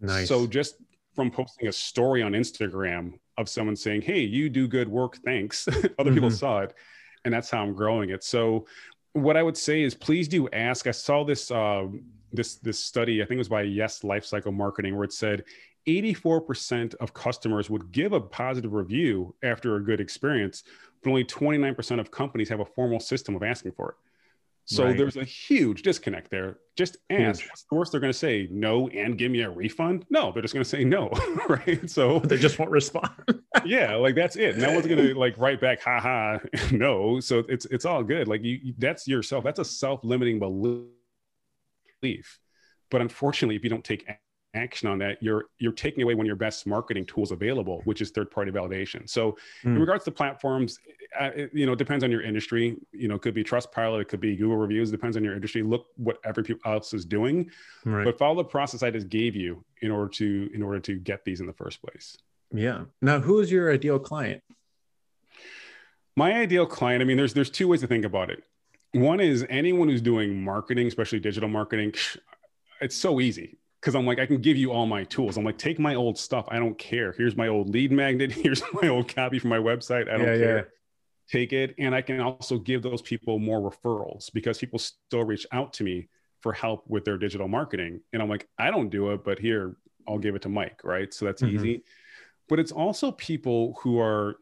Nice. 0.00 0.28
So 0.28 0.46
just 0.46 0.76
from 1.14 1.30
posting 1.30 1.68
a 1.68 1.72
story 1.72 2.22
on 2.22 2.32
Instagram 2.32 3.18
of 3.36 3.48
someone 3.48 3.76
saying, 3.76 4.02
"Hey, 4.02 4.20
you 4.20 4.48
do 4.48 4.68
good 4.68 4.88
work, 4.88 5.18
thanks," 5.18 5.68
other 5.68 5.82
mm-hmm. 5.82 6.14
people 6.14 6.30
saw 6.30 6.60
it, 6.60 6.74
and 7.24 7.34
that's 7.34 7.50
how 7.50 7.62
I'm 7.62 7.74
growing 7.74 8.10
it. 8.10 8.24
So 8.24 8.66
what 9.12 9.36
I 9.36 9.42
would 9.42 9.56
say 9.56 9.82
is, 9.82 9.94
please 9.94 10.28
do 10.28 10.48
ask. 10.50 10.86
I 10.86 10.92
saw 10.92 11.24
this 11.24 11.50
uh, 11.50 11.86
this 12.32 12.56
this 12.56 12.78
study. 12.78 13.22
I 13.22 13.26
think 13.26 13.36
it 13.36 13.38
was 13.38 13.48
by 13.48 13.62
Yes 13.62 14.00
Lifecycle 14.00 14.52
Marketing, 14.52 14.94
where 14.96 15.04
it 15.04 15.12
said 15.12 15.44
84% 15.86 16.94
of 16.96 17.14
customers 17.14 17.70
would 17.70 17.90
give 17.90 18.12
a 18.12 18.20
positive 18.20 18.72
review 18.72 19.34
after 19.42 19.76
a 19.76 19.82
good 19.82 20.00
experience, 20.00 20.62
but 21.02 21.10
only 21.10 21.24
29% 21.24 21.98
of 21.98 22.10
companies 22.10 22.48
have 22.50 22.60
a 22.60 22.64
formal 22.64 23.00
system 23.00 23.34
of 23.34 23.42
asking 23.42 23.72
for 23.72 23.90
it. 23.90 23.96
So 24.66 24.84
right. 24.84 24.96
there's 24.96 25.16
a 25.16 25.24
huge 25.24 25.82
disconnect 25.82 26.30
there. 26.30 26.58
Just 26.80 26.96
ask. 27.10 27.46
What's 27.46 27.64
the 27.64 27.74
worst 27.74 27.92
they're 27.92 28.00
going 28.00 28.10
to 28.10 28.18
say? 28.18 28.48
No, 28.50 28.88
and 28.88 29.18
give 29.18 29.30
me 29.30 29.42
a 29.42 29.50
refund? 29.50 30.06
No, 30.08 30.32
they're 30.32 30.40
just 30.40 30.54
going 30.54 30.64
to 30.64 30.68
say 30.70 30.82
no, 30.82 31.10
right? 31.50 31.78
So 31.90 32.20
they 32.20 32.38
just 32.38 32.58
won't 32.58 32.70
respond. 32.70 33.10
yeah, 33.66 33.96
like 33.96 34.14
that's 34.14 34.36
it. 34.36 34.56
No 34.56 34.72
one's 34.72 34.86
going 34.86 35.06
to 35.08 35.12
like 35.12 35.36
write 35.36 35.60
back, 35.60 35.82
"Ha 35.82 36.00
ha, 36.00 36.38
no." 36.72 37.20
So 37.20 37.44
it's 37.50 37.66
it's 37.66 37.84
all 37.84 38.02
good. 38.02 38.28
Like 38.28 38.42
you, 38.42 38.72
that's 38.78 39.06
yourself. 39.06 39.44
That's 39.44 39.58
a 39.58 39.64
self-limiting 39.64 40.38
belief. 40.38 40.88
But 42.90 43.02
unfortunately, 43.02 43.56
if 43.56 43.62
you 43.62 43.68
don't 43.68 43.84
take 43.84 44.06
action 44.54 44.88
on 44.88 44.98
that, 44.98 45.22
you're 45.22 45.44
you're 45.58 45.72
taking 45.72 46.02
away 46.02 46.14
one 46.14 46.24
of 46.26 46.28
your 46.28 46.36
best 46.36 46.66
marketing 46.66 47.06
tools 47.06 47.30
available, 47.30 47.82
which 47.84 48.00
is 48.00 48.10
third 48.10 48.30
party 48.30 48.50
validation. 48.50 49.08
So, 49.08 49.32
Mm. 49.64 49.76
in 49.76 49.78
regards 49.78 50.04
to 50.04 50.10
platforms, 50.10 50.78
uh, 51.20 51.30
it, 51.34 51.50
you 51.52 51.66
know, 51.66 51.72
it 51.72 51.78
depends 51.78 52.02
on 52.04 52.10
your 52.10 52.22
industry. 52.22 52.76
You 52.92 53.08
know, 53.08 53.14
it 53.14 53.22
could 53.22 53.34
be 53.34 53.44
Trustpilot, 53.44 54.00
it 54.00 54.08
could 54.08 54.20
be 54.20 54.36
Google 54.36 54.56
reviews. 54.56 54.90
Depends 54.90 55.16
on 55.16 55.24
your 55.24 55.34
industry. 55.34 55.62
Look 55.62 55.86
what 55.96 56.18
every 56.24 56.44
else 56.64 56.92
is 56.94 57.04
doing, 57.04 57.50
Right. 57.84 58.04
but 58.04 58.18
follow 58.18 58.36
the 58.36 58.44
process 58.44 58.82
I 58.82 58.90
just 58.90 59.08
gave 59.08 59.36
you 59.36 59.64
in 59.82 59.90
order 59.90 60.08
to 60.14 60.50
in 60.52 60.62
order 60.62 60.80
to 60.80 60.94
get 60.98 61.24
these 61.24 61.40
in 61.40 61.46
the 61.46 61.52
first 61.52 61.80
place. 61.82 62.16
yeah. 62.52 62.84
Now, 63.00 63.20
who 63.20 63.38
is 63.38 63.50
your 63.52 63.72
ideal 63.72 63.98
client? 64.00 64.42
My 66.16 66.32
ideal 66.34 66.66
client, 66.66 67.02
I 67.02 67.04
mean, 67.04 67.16
there's 67.16 67.34
there's 67.34 67.50
two 67.50 67.68
ways 67.68 67.80
to 67.82 67.86
think 67.86 68.04
about 68.04 68.30
it. 68.30 68.42
One 68.92 69.20
is 69.20 69.46
anyone 69.48 69.88
who's 69.88 70.02
doing 70.02 70.42
marketing, 70.42 70.88
especially 70.88 71.20
digital 71.20 71.48
marketing. 71.48 71.94
It's 72.80 72.96
so 72.96 73.20
easy 73.20 73.58
because 73.80 73.94
I'm 73.94 74.04
like, 74.06 74.18
I 74.18 74.26
can 74.26 74.38
give 74.40 74.56
you 74.56 74.72
all 74.72 74.86
my 74.86 75.04
tools. 75.04 75.36
I'm 75.36 75.44
like, 75.44 75.56
take 75.58 75.78
my 75.78 75.94
old 75.94 76.18
stuff. 76.18 76.44
I 76.48 76.58
don't 76.58 76.76
care. 76.78 77.12
Here's 77.12 77.36
my 77.36 77.48
old 77.48 77.70
lead 77.70 77.90
magnet. 77.92 78.30
Here's 78.44 78.62
my 78.74 78.88
old 78.88 79.14
copy 79.14 79.38
from 79.38 79.50
my 79.50 79.58
website. 79.58 80.08
I 80.08 80.18
don't 80.18 80.26
Yeah, 80.26 80.36
care. 80.38 80.56
yeah. 80.56 80.62
Take 81.30 81.52
it. 81.52 81.74
And 81.78 81.94
I 81.94 82.02
can 82.02 82.20
also 82.20 82.58
give 82.58 82.82
those 82.82 83.00
people 83.00 83.38
more 83.38 83.60
referrals 83.70 84.30
because 84.32 84.58
people 84.58 84.78
still 84.78 85.24
reach 85.24 85.46
out 85.52 85.72
to 85.74 85.84
me 85.84 86.08
for 86.40 86.52
help 86.52 86.84
with 86.88 87.04
their 87.04 87.16
digital 87.16 87.48
marketing. 87.48 88.00
And 88.12 88.20
I'm 88.20 88.28
like, 88.28 88.48
I 88.58 88.70
don't 88.70 88.90
do 88.90 89.12
it, 89.12 89.24
but 89.24 89.38
here, 89.38 89.76
I'll 90.08 90.18
give 90.18 90.34
it 90.34 90.42
to 90.42 90.48
Mike. 90.48 90.80
Right. 90.84 91.12
So 91.14 91.24
that's 91.24 91.42
Mhm. 91.42 91.52
easy. 91.52 91.84
But 92.48 92.58
it's 92.58 92.72
also 92.72 93.12
people 93.12 93.78
who 93.82 94.00
are 94.00 94.36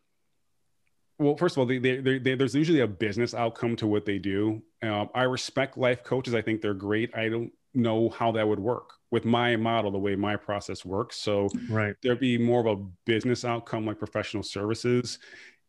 well 1.19 1.37
first 1.37 1.55
of 1.57 1.59
all 1.59 1.67
they, 1.67 1.79
they, 1.79 2.01
they, 2.01 2.19
they- 2.19 2.35
there's 2.37 2.55
usually 2.55 2.81
a 2.81 2.87
business 2.87 3.35
outcome 3.35 3.75
to 3.77 3.87
what 3.89 4.05
they 4.07 4.19
do 4.19 4.63
um, 4.83 5.09
i 5.17 5.25
respect 5.25 5.77
life 5.77 6.05
coaches 6.05 6.33
i 6.33 6.41
think 6.41 6.61
they're 6.63 6.75
great 6.75 7.11
i 7.17 7.29
don't 7.29 7.51
know 7.75 8.09
how 8.09 8.31
that 8.31 8.47
would 8.47 8.61
work 8.61 8.93
with 9.11 9.25
my 9.25 9.57
model 9.57 9.91
the 9.91 9.99
way 9.99 10.17
my 10.17 10.37
process 10.37 10.85
works. 10.85 11.17
So 11.17 11.49
Right. 11.69 11.95
there'd 12.03 12.21
be 12.21 12.39
more 12.39 12.61
of 12.61 12.67
a 12.67 12.83
business 13.07 13.45
outcome 13.45 13.87
like 13.87 13.99
professional 13.99 14.43
services. 14.43 15.19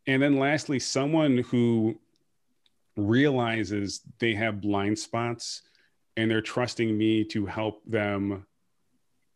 And 0.06 0.22
then 0.22 0.38
lastly 0.38 0.78
someone 0.78 1.38
who 1.38 1.98
realizes 2.96 4.00
they 4.18 4.34
have 4.34 4.60
blind 4.60 4.98
spots 4.98 5.62
and 6.16 6.30
they're 6.30 6.42
trusting 6.42 6.96
me 6.96 7.24
to 7.24 7.46
help 7.46 7.82
them 7.86 8.46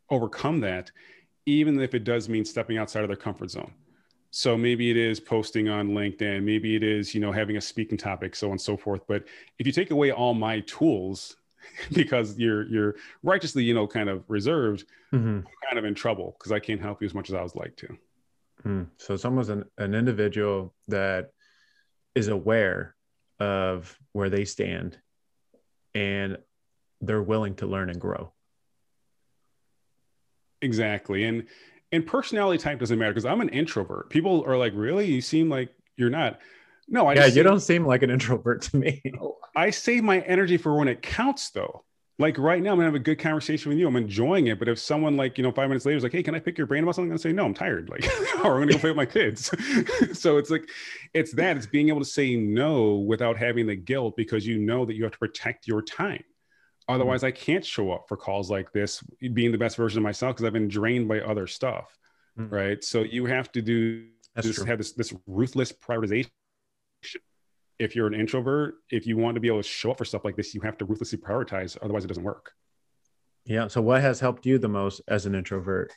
overcome 0.09 0.59
that 0.59 0.91
even 1.47 1.79
if 1.79 1.93
it 1.93 2.03
does 2.03 2.27
mean 2.27 2.43
stepping 2.45 2.77
outside 2.77 3.03
of 3.03 3.07
their 3.07 3.17
comfort 3.17 3.49
zone. 3.49 3.73
So 4.31 4.57
maybe 4.57 4.91
it 4.91 4.97
is 4.97 5.19
posting 5.19 5.69
on 5.69 5.89
linkedin 5.89 6.43
maybe 6.43 6.75
it 6.75 6.83
is 6.83 7.15
you 7.15 7.21
know 7.21 7.31
having 7.31 7.57
a 7.57 7.61
speaking 7.61 7.97
topic 7.97 8.35
so 8.35 8.47
on 8.47 8.51
and 8.51 8.61
so 8.61 8.77
forth. 8.77 9.01
But 9.07 9.23
if 9.57 9.65
you 9.65 9.71
take 9.71 9.91
away 9.91 10.11
all 10.11 10.33
my 10.33 10.59
tools 10.61 11.37
because 11.93 12.37
you're 12.37 12.67
you're 12.67 12.95
righteously 13.23 13.63
you 13.63 13.73
know 13.73 13.87
kind 13.87 14.09
of 14.09 14.23
reserved 14.27 14.85
Mhm. 15.13 15.45
kind 15.67 15.79
of 15.79 15.85
in 15.85 15.95
trouble 15.95 16.35
because 16.37 16.51
I 16.51 16.59
can't 16.59 16.81
help 16.81 17.01
you 17.01 17.05
as 17.05 17.13
much 17.13 17.29
as 17.29 17.35
I 17.35 17.41
would 17.41 17.55
like 17.55 17.75
to. 17.77 17.97
Mm. 18.65 18.87
So 18.97 19.13
it's 19.13 19.25
almost 19.25 19.49
an, 19.49 19.63
an 19.77 19.93
individual 19.93 20.73
that 20.87 21.31
is 22.15 22.27
aware 22.27 22.95
of 23.39 23.97
where 24.13 24.29
they 24.29 24.43
stand 24.45 24.97
and 25.93 26.37
they're 27.01 27.21
willing 27.21 27.55
to 27.55 27.67
learn 27.67 27.89
and 27.89 27.99
grow. 28.01 28.31
Exactly. 30.61 31.23
And 31.25 31.45
and 31.91 32.05
personality 32.05 32.57
type 32.61 32.79
doesn't 32.79 32.97
matter 32.97 33.11
because 33.11 33.25
I'm 33.25 33.41
an 33.41 33.49
introvert. 33.49 34.09
People 34.09 34.43
are 34.47 34.57
like, 34.57 34.73
really? 34.75 35.05
You 35.05 35.21
seem 35.21 35.49
like 35.49 35.69
you're 35.97 36.09
not. 36.09 36.39
No, 36.87 37.07
I 37.07 37.15
yeah, 37.15 37.25
you 37.25 37.43
don't 37.43 37.59
seem 37.59 37.85
like 37.85 38.03
an 38.03 38.09
introvert 38.09 38.61
to 38.63 38.77
me. 38.77 39.01
I 39.55 39.69
save 39.69 40.03
my 40.03 40.19
energy 40.21 40.57
for 40.57 40.77
when 40.77 40.87
it 40.87 41.01
counts 41.01 41.49
though. 41.49 41.83
Like 42.17 42.37
right 42.37 42.61
now, 42.61 42.71
I'm 42.71 42.77
gonna 42.77 42.85
have 42.85 42.95
a 42.95 42.99
good 42.99 43.19
conversation 43.19 43.69
with 43.69 43.77
you. 43.77 43.87
I'm 43.87 43.95
enjoying 43.97 44.47
it. 44.47 44.57
But 44.57 44.69
if 44.69 44.79
someone 44.79 45.17
like, 45.17 45.37
you 45.37 45.43
know, 45.43 45.51
five 45.51 45.67
minutes 45.67 45.85
later 45.85 45.97
is 45.97 46.03
like, 46.03 46.13
hey, 46.13 46.23
can 46.23 46.33
I 46.33 46.39
pick 46.39 46.57
your 46.57 46.67
brain 46.67 46.83
about 46.83 46.95
something? 46.95 47.07
I'm 47.07 47.17
gonna 47.17 47.19
say, 47.19 47.33
no, 47.33 47.43
I'm 47.43 47.53
tired. 47.53 47.89
Like, 47.89 48.05
or 48.43 48.55
I'm 48.55 48.61
gonna 48.61 48.73
go 48.73 48.77
play 48.77 48.91
with 48.91 48.97
my 48.97 49.05
kids. 49.05 49.51
so 50.17 50.37
it's 50.37 50.49
like, 50.49 50.69
it's 51.13 51.33
that, 51.33 51.57
it's 51.57 51.65
being 51.65 51.89
able 51.89 51.99
to 51.99 52.05
say 52.05 52.35
no 52.37 52.95
without 52.95 53.37
having 53.37 53.67
the 53.67 53.75
guilt 53.75 54.15
because 54.15 54.47
you 54.47 54.59
know 54.59 54.85
that 54.85 54.95
you 54.95 55.03
have 55.03 55.11
to 55.11 55.17
protect 55.17 55.67
your 55.67 55.81
time. 55.81 56.23
Otherwise, 56.87 57.23
I 57.23 57.31
can't 57.31 57.65
show 57.65 57.91
up 57.91 58.05
for 58.07 58.15
calls 58.15 58.49
like 58.49 58.71
this, 58.71 59.03
being 59.33 59.51
the 59.51 59.57
best 59.57 59.75
version 59.75 59.97
of 59.97 60.03
myself 60.03 60.35
because 60.35 60.45
I've 60.45 60.53
been 60.53 60.67
drained 60.67 61.07
by 61.07 61.19
other 61.19 61.47
stuff. 61.47 61.97
Mm. 62.39 62.51
Right. 62.51 62.83
So 62.83 63.01
you 63.01 63.25
have 63.25 63.51
to 63.53 63.61
do 63.61 64.07
That's 64.35 64.47
just 64.47 64.59
true. 64.59 64.67
have 64.67 64.77
this 64.77 64.91
this 64.93 65.13
ruthless 65.25 65.71
prioritization. 65.71 66.29
If 67.79 67.95
you're 67.95 68.07
an 68.07 68.13
introvert, 68.13 68.75
if 68.89 69.05
you 69.05 69.17
want 69.17 69.35
to 69.35 69.41
be 69.41 69.47
able 69.47 69.61
to 69.61 69.67
show 69.67 69.91
up 69.91 69.97
for 69.97 70.05
stuff 70.05 70.23
like 70.23 70.35
this, 70.35 70.53
you 70.53 70.61
have 70.61 70.77
to 70.77 70.85
ruthlessly 70.85 71.17
prioritize. 71.19 71.77
Otherwise, 71.81 72.05
it 72.05 72.07
doesn't 72.07 72.23
work. 72.23 72.53
Yeah. 73.45 73.67
So 73.67 73.81
what 73.81 74.01
has 74.01 74.19
helped 74.19 74.45
you 74.45 74.57
the 74.57 74.67
most 74.67 75.01
as 75.07 75.25
an 75.25 75.35
introvert 75.35 75.91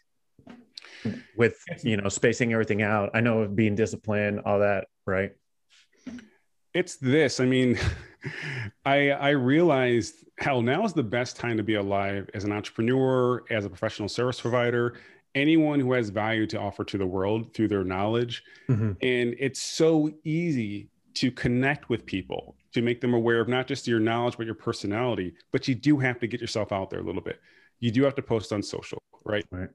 with, 1.36 1.56
you 1.82 1.96
know, 1.96 2.08
spacing 2.08 2.52
everything 2.52 2.82
out? 2.82 3.10
I 3.14 3.20
know 3.20 3.46
being 3.46 3.74
disciplined, 3.74 4.40
all 4.44 4.58
that, 4.58 4.86
right? 5.06 5.32
It's 6.74 6.96
this. 6.96 7.40
I 7.40 7.46
mean, 7.46 7.78
I 8.84 9.10
I 9.10 9.30
realized 9.30 10.26
hell 10.38 10.62
now 10.62 10.84
is 10.84 10.92
the 10.92 11.02
best 11.02 11.36
time 11.36 11.56
to 11.56 11.62
be 11.62 11.74
alive 11.74 12.28
as 12.34 12.44
an 12.44 12.52
entrepreneur, 12.52 13.42
as 13.50 13.64
a 13.64 13.68
professional 13.68 14.08
service 14.08 14.40
provider, 14.40 14.94
anyone 15.34 15.80
who 15.80 15.92
has 15.92 16.10
value 16.10 16.46
to 16.48 16.58
offer 16.58 16.84
to 16.84 16.98
the 16.98 17.06
world 17.06 17.54
through 17.54 17.68
their 17.68 17.84
knowledge. 17.84 18.42
Mhm. 18.68 18.96
And 19.02 19.34
it's 19.38 19.60
so 19.60 20.10
easy 20.24 20.90
to 21.18 21.32
connect 21.32 21.88
with 21.88 22.06
people, 22.06 22.56
to 22.72 22.80
make 22.80 23.00
them 23.00 23.12
aware 23.12 23.40
of 23.40 23.48
not 23.48 23.66
just 23.66 23.88
your 23.88 23.98
knowledge, 23.98 24.36
but 24.36 24.46
your 24.46 24.54
personality. 24.54 25.34
But 25.50 25.66
you 25.66 25.74
do 25.74 25.98
have 25.98 26.20
to 26.20 26.28
get 26.28 26.40
yourself 26.40 26.70
out 26.70 26.90
there 26.90 27.00
a 27.00 27.02
little 27.02 27.20
bit. 27.20 27.40
You 27.80 27.90
do 27.90 28.04
have 28.04 28.14
to 28.14 28.22
post 28.22 28.52
on 28.52 28.62
social, 28.62 29.02
right? 29.24 29.44
Right. 29.50 29.68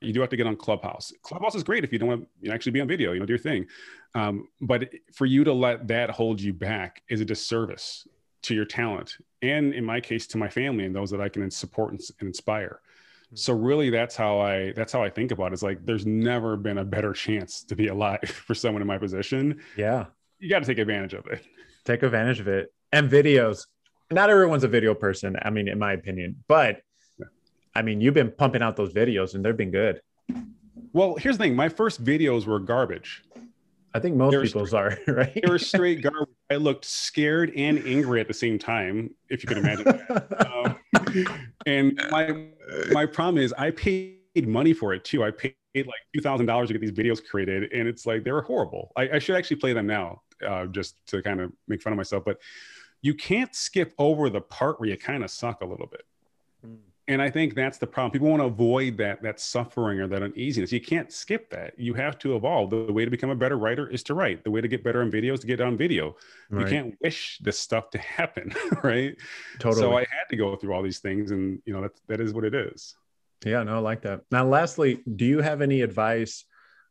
You 0.00 0.12
do 0.12 0.20
have 0.20 0.30
to 0.30 0.36
get 0.36 0.46
on 0.46 0.56
Clubhouse. 0.56 1.12
Clubhouse 1.22 1.56
is 1.56 1.64
great 1.64 1.82
if 1.82 1.92
you 1.92 1.98
don't 1.98 2.08
want 2.08 2.28
to 2.44 2.52
actually 2.52 2.72
be 2.72 2.80
on 2.80 2.86
video, 2.88 3.12
you 3.12 3.18
know, 3.20 3.26
do 3.26 3.32
your 3.32 3.38
thing. 3.38 3.66
Um, 4.14 4.48
but 4.60 4.88
for 5.12 5.26
you 5.26 5.42
to 5.44 5.52
let 5.52 5.88
that 5.88 6.10
hold 6.10 6.40
you 6.40 6.52
back 6.52 7.02
is 7.08 7.20
a 7.20 7.24
disservice 7.24 8.06
to 8.42 8.54
your 8.54 8.64
talent. 8.64 9.16
And 9.42 9.74
in 9.74 9.84
my 9.84 10.00
case, 10.00 10.26
to 10.28 10.38
my 10.38 10.48
family 10.48 10.84
and 10.84 10.94
those 10.94 11.10
that 11.10 11.20
I 11.20 11.28
can 11.28 11.50
support 11.50 11.90
and, 11.90 12.00
and 12.20 12.28
inspire. 12.28 12.80
So 13.34 13.52
really 13.52 13.90
that's 13.90 14.16
how 14.16 14.40
I 14.40 14.72
that's 14.72 14.92
how 14.92 15.02
I 15.02 15.10
think 15.10 15.32
about 15.32 15.48
it. 15.48 15.54
It's 15.54 15.62
like 15.62 15.84
there's 15.84 16.06
never 16.06 16.56
been 16.56 16.78
a 16.78 16.84
better 16.84 17.12
chance 17.24 17.62
to 17.64 17.76
be 17.76 17.88
alive 17.88 18.20
for 18.46 18.54
someone 18.54 18.82
in 18.82 18.88
my 18.88 18.98
position. 18.98 19.60
Yeah. 19.76 20.06
You 20.40 20.48
got 20.48 20.60
to 20.60 20.66
take 20.66 20.78
advantage 20.78 21.14
of 21.14 21.26
it. 21.26 21.44
Take 21.84 22.02
advantage 22.02 22.40
of 22.40 22.48
it. 22.48 22.72
And 22.92 23.10
videos. 23.10 23.66
Not 24.10 24.30
everyone's 24.30 24.64
a 24.64 24.68
video 24.68 24.94
person. 24.94 25.36
I 25.40 25.50
mean, 25.50 25.68
in 25.68 25.78
my 25.78 25.92
opinion, 25.92 26.42
but 26.48 26.80
I 27.74 27.82
mean, 27.82 28.00
you've 28.00 28.14
been 28.14 28.32
pumping 28.32 28.62
out 28.62 28.74
those 28.74 28.92
videos 28.92 29.34
and 29.34 29.44
they've 29.44 29.56
been 29.56 29.70
good. 29.70 30.00
Well, 30.92 31.14
here's 31.14 31.38
the 31.38 31.44
thing. 31.44 31.54
My 31.54 31.68
first 31.68 32.02
videos 32.02 32.46
were 32.46 32.58
garbage. 32.58 33.22
I 33.94 33.98
think 34.00 34.16
most 34.16 34.32
They're 34.32 34.42
people's 34.42 34.74
are, 34.74 34.98
right? 35.06 35.34
They 35.34 35.48
were 35.48 35.58
straight 35.58 36.02
garbage. 36.02 36.34
I 36.50 36.56
looked 36.56 36.84
scared 36.84 37.52
and 37.56 37.78
angry 37.86 38.20
at 38.20 38.28
the 38.28 38.34
same 38.34 38.58
time, 38.58 39.10
if 39.28 39.42
you 39.42 39.48
can 39.48 39.58
imagine. 39.58 40.00
um, 40.46 40.76
and 41.66 42.00
my 42.10 42.48
my 42.92 43.06
problem 43.06 43.42
is 43.42 43.52
I 43.54 43.70
paid 43.72 44.46
money 44.46 44.72
for 44.72 44.94
it 44.94 45.04
too. 45.04 45.24
I 45.24 45.32
paid 45.32 45.54
like 45.74 46.00
two 46.14 46.20
thousand 46.20 46.46
dollars 46.46 46.68
to 46.68 46.74
get 46.74 46.80
these 46.80 46.92
videos 46.92 47.20
created, 47.24 47.72
and 47.72 47.88
it's 47.88 48.06
like 48.06 48.22
they 48.22 48.32
were 48.32 48.42
horrible. 48.42 48.92
I, 48.96 49.10
I 49.14 49.18
should 49.18 49.36
actually 49.36 49.56
play 49.56 49.72
them 49.72 49.88
now, 49.88 50.22
uh, 50.46 50.66
just 50.66 50.94
to 51.06 51.22
kind 51.22 51.40
of 51.40 51.52
make 51.68 51.82
fun 51.82 51.92
of 51.92 51.96
myself. 51.96 52.24
But 52.24 52.38
you 53.02 53.14
can't 53.14 53.54
skip 53.54 53.94
over 53.98 54.28
the 54.28 54.40
part 54.40 54.80
where 54.80 54.88
you 54.88 54.96
kind 54.96 55.24
of 55.24 55.30
suck 55.30 55.62
a 55.62 55.66
little 55.66 55.86
bit. 55.86 56.04
Mm. 56.66 56.78
And 57.08 57.20
I 57.20 57.28
think 57.28 57.56
that's 57.56 57.76
the 57.76 57.88
problem. 57.88 58.12
People 58.12 58.28
want 58.28 58.40
to 58.40 58.46
avoid 58.46 58.96
that 58.98 59.20
that 59.22 59.40
suffering 59.40 59.98
or 59.98 60.06
that 60.06 60.22
uneasiness. 60.22 60.70
You 60.70 60.80
can't 60.80 61.10
skip 61.10 61.50
that. 61.50 61.76
You 61.76 61.92
have 61.94 62.18
to 62.20 62.36
evolve. 62.36 62.70
The 62.70 62.92
way 62.92 63.04
to 63.04 63.10
become 63.10 63.30
a 63.30 63.34
better 63.34 63.58
writer 63.58 63.88
is 63.88 64.04
to 64.04 64.14
write. 64.14 64.44
The 64.44 64.50
way 64.50 64.60
to 64.60 64.68
get 64.68 64.84
better 64.84 65.02
on 65.02 65.10
video 65.10 65.34
is 65.34 65.40
to 65.40 65.48
get 65.48 65.60
on 65.60 65.76
video. 65.76 66.14
Right. 66.50 66.66
You 66.66 66.72
can't 66.72 66.94
wish 67.02 67.38
this 67.42 67.58
stuff 67.58 67.90
to 67.90 67.98
happen, 67.98 68.54
right? 68.84 69.16
totally. 69.58 69.82
So 69.82 69.96
I 69.96 70.00
had 70.02 70.28
to 70.30 70.36
go 70.36 70.54
through 70.54 70.72
all 70.72 70.82
these 70.82 71.00
things, 71.00 71.32
and 71.32 71.60
you 71.64 71.72
know 71.72 71.82
that 71.82 71.92
that 72.06 72.20
is 72.20 72.32
what 72.32 72.44
it 72.44 72.54
is. 72.54 72.94
Yeah, 73.44 73.64
no, 73.64 73.76
I 73.76 73.78
like 73.78 74.02
that. 74.02 74.20
Now, 74.30 74.46
lastly, 74.46 75.02
do 75.16 75.24
you 75.24 75.40
have 75.40 75.62
any 75.62 75.80
advice 75.80 76.44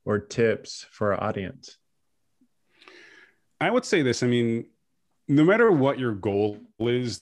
or 0.04 0.20
tips 0.20 0.86
for 0.92 1.14
our 1.14 1.24
audience? 1.24 1.78
I 3.62 3.70
would 3.70 3.86
say 3.86 4.02
this. 4.02 4.24
I 4.24 4.28
mean, 4.28 4.66
no 5.28 5.44
matter 5.44 5.72
what 5.72 6.00
your 6.00 6.14
goal 6.14 6.58
is, 6.80 7.22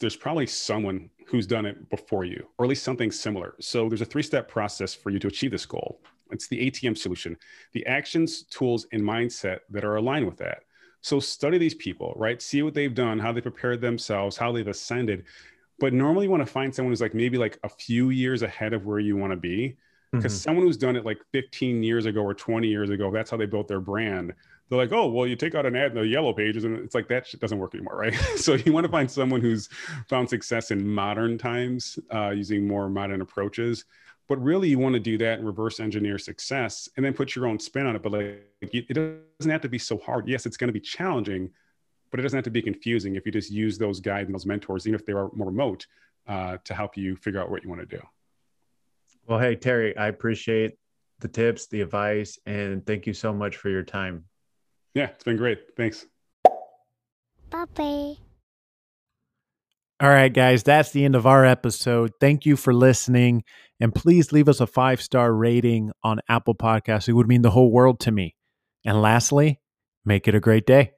there's 0.00 0.16
probably 0.16 0.46
someone 0.46 1.08
who's 1.26 1.46
done 1.46 1.64
it 1.64 1.88
before 1.88 2.24
you, 2.24 2.46
or 2.58 2.64
at 2.64 2.68
least 2.68 2.82
something 2.82 3.10
similar. 3.10 3.54
So 3.60 3.88
there's 3.88 4.00
a 4.00 4.06
three 4.06 4.22
step 4.22 4.48
process 4.48 4.92
for 4.94 5.10
you 5.10 5.18
to 5.20 5.28
achieve 5.28 5.52
this 5.52 5.66
goal. 5.66 6.00
It's 6.30 6.48
the 6.48 6.70
ATM 6.70 6.96
solution, 6.96 7.36
the 7.72 7.86
actions, 7.86 8.42
tools, 8.44 8.86
and 8.92 9.02
mindset 9.02 9.60
that 9.70 9.84
are 9.84 9.96
aligned 9.96 10.26
with 10.26 10.38
that. 10.38 10.64
So 11.02 11.20
study 11.20 11.58
these 11.58 11.74
people, 11.74 12.14
right? 12.16 12.40
See 12.40 12.62
what 12.62 12.74
they've 12.74 12.94
done, 12.94 13.18
how 13.18 13.32
they 13.32 13.40
prepared 13.40 13.80
themselves, 13.80 14.36
how 14.36 14.50
they've 14.50 14.66
ascended. 14.66 15.24
But 15.78 15.92
normally 15.92 16.26
you 16.26 16.30
want 16.30 16.44
to 16.46 16.52
find 16.52 16.74
someone 16.74 16.92
who's 16.92 17.00
like 17.00 17.14
maybe 17.14 17.38
like 17.38 17.58
a 17.64 17.68
few 17.68 18.10
years 18.10 18.42
ahead 18.42 18.72
of 18.72 18.86
where 18.86 18.98
you 18.98 19.16
want 19.16 19.32
to 19.32 19.36
be. 19.36 19.76
Because 20.12 20.32
Mhm. 20.34 20.42
someone 20.42 20.64
who's 20.64 20.76
done 20.76 20.96
it 20.96 21.04
like 21.04 21.18
15 21.32 21.82
years 21.82 22.06
ago 22.06 22.22
or 22.22 22.34
20 22.34 22.68
years 22.68 22.90
ago, 22.90 23.10
that's 23.10 23.30
how 23.30 23.36
they 23.36 23.46
built 23.46 23.68
their 23.68 23.80
brand 23.80 24.32
they're 24.72 24.86
like, 24.86 24.92
oh, 24.92 25.06
well, 25.06 25.26
you 25.26 25.36
take 25.36 25.54
out 25.54 25.66
an 25.66 25.76
ad 25.76 25.90
in 25.90 25.98
the 25.98 26.06
yellow 26.06 26.32
pages, 26.32 26.64
and 26.64 26.78
it's 26.78 26.94
like 26.94 27.06
that 27.08 27.26
shit 27.26 27.40
doesn't 27.40 27.58
work 27.58 27.74
anymore, 27.74 27.94
right? 27.94 28.14
so 28.36 28.54
you 28.54 28.72
want 28.72 28.86
to 28.86 28.90
find 28.90 29.10
someone 29.10 29.42
who's 29.42 29.68
found 30.08 30.30
success 30.30 30.70
in 30.70 30.88
modern 30.88 31.36
times 31.36 31.98
uh, 32.10 32.30
using 32.30 32.66
more 32.66 32.88
modern 32.88 33.20
approaches. 33.20 33.84
But 34.28 34.42
really, 34.42 34.70
you 34.70 34.78
want 34.78 34.94
to 34.94 35.00
do 35.00 35.18
that 35.18 35.38
and 35.38 35.46
reverse 35.46 35.78
engineer 35.78 36.16
success, 36.16 36.88
and 36.96 37.04
then 37.04 37.12
put 37.12 37.36
your 37.36 37.46
own 37.46 37.58
spin 37.58 37.84
on 37.84 37.96
it. 37.96 38.02
But 38.02 38.12
like, 38.12 38.46
it 38.62 38.94
doesn't 38.94 39.50
have 39.50 39.60
to 39.60 39.68
be 39.68 39.78
so 39.78 39.98
hard. 39.98 40.26
Yes, 40.26 40.46
it's 40.46 40.56
going 40.56 40.68
to 40.68 40.72
be 40.72 40.80
challenging, 40.80 41.50
but 42.10 42.18
it 42.18 42.22
doesn't 42.22 42.38
have 42.38 42.44
to 42.44 42.50
be 42.50 42.62
confusing 42.62 43.16
if 43.16 43.26
you 43.26 43.32
just 43.32 43.50
use 43.50 43.76
those 43.76 44.00
guides 44.00 44.28
and 44.28 44.34
those 44.34 44.46
mentors, 44.46 44.86
even 44.86 44.98
if 44.98 45.04
they 45.04 45.12
are 45.12 45.28
more 45.34 45.48
remote, 45.48 45.86
uh, 46.28 46.56
to 46.64 46.72
help 46.72 46.96
you 46.96 47.14
figure 47.16 47.40
out 47.40 47.50
what 47.50 47.62
you 47.62 47.68
want 47.68 47.82
to 47.82 47.96
do. 47.98 48.02
Well, 49.26 49.38
hey 49.38 49.54
Terry, 49.54 49.94
I 49.98 50.08
appreciate 50.08 50.78
the 51.20 51.28
tips, 51.28 51.66
the 51.66 51.82
advice, 51.82 52.38
and 52.46 52.86
thank 52.86 53.06
you 53.06 53.12
so 53.12 53.34
much 53.34 53.58
for 53.58 53.68
your 53.68 53.82
time. 53.82 54.24
Yeah, 54.94 55.06
it's 55.06 55.24
been 55.24 55.36
great. 55.36 55.58
Thanks. 55.76 56.06
Bye. 57.50 58.16
All 60.00 60.08
right, 60.08 60.32
guys, 60.32 60.64
that's 60.64 60.90
the 60.90 61.04
end 61.04 61.14
of 61.14 61.26
our 61.26 61.44
episode. 61.44 62.12
Thank 62.20 62.44
you 62.44 62.56
for 62.56 62.74
listening. 62.74 63.44
And 63.78 63.94
please 63.94 64.32
leave 64.32 64.48
us 64.48 64.60
a 64.60 64.66
five 64.66 65.00
star 65.00 65.32
rating 65.32 65.92
on 66.02 66.20
Apple 66.28 66.54
Podcasts. 66.54 67.08
It 67.08 67.12
would 67.12 67.28
mean 67.28 67.42
the 67.42 67.50
whole 67.50 67.70
world 67.70 68.00
to 68.00 68.10
me. 68.10 68.34
And 68.84 69.00
lastly, 69.00 69.60
make 70.04 70.26
it 70.26 70.34
a 70.34 70.40
great 70.40 70.66
day. 70.66 70.92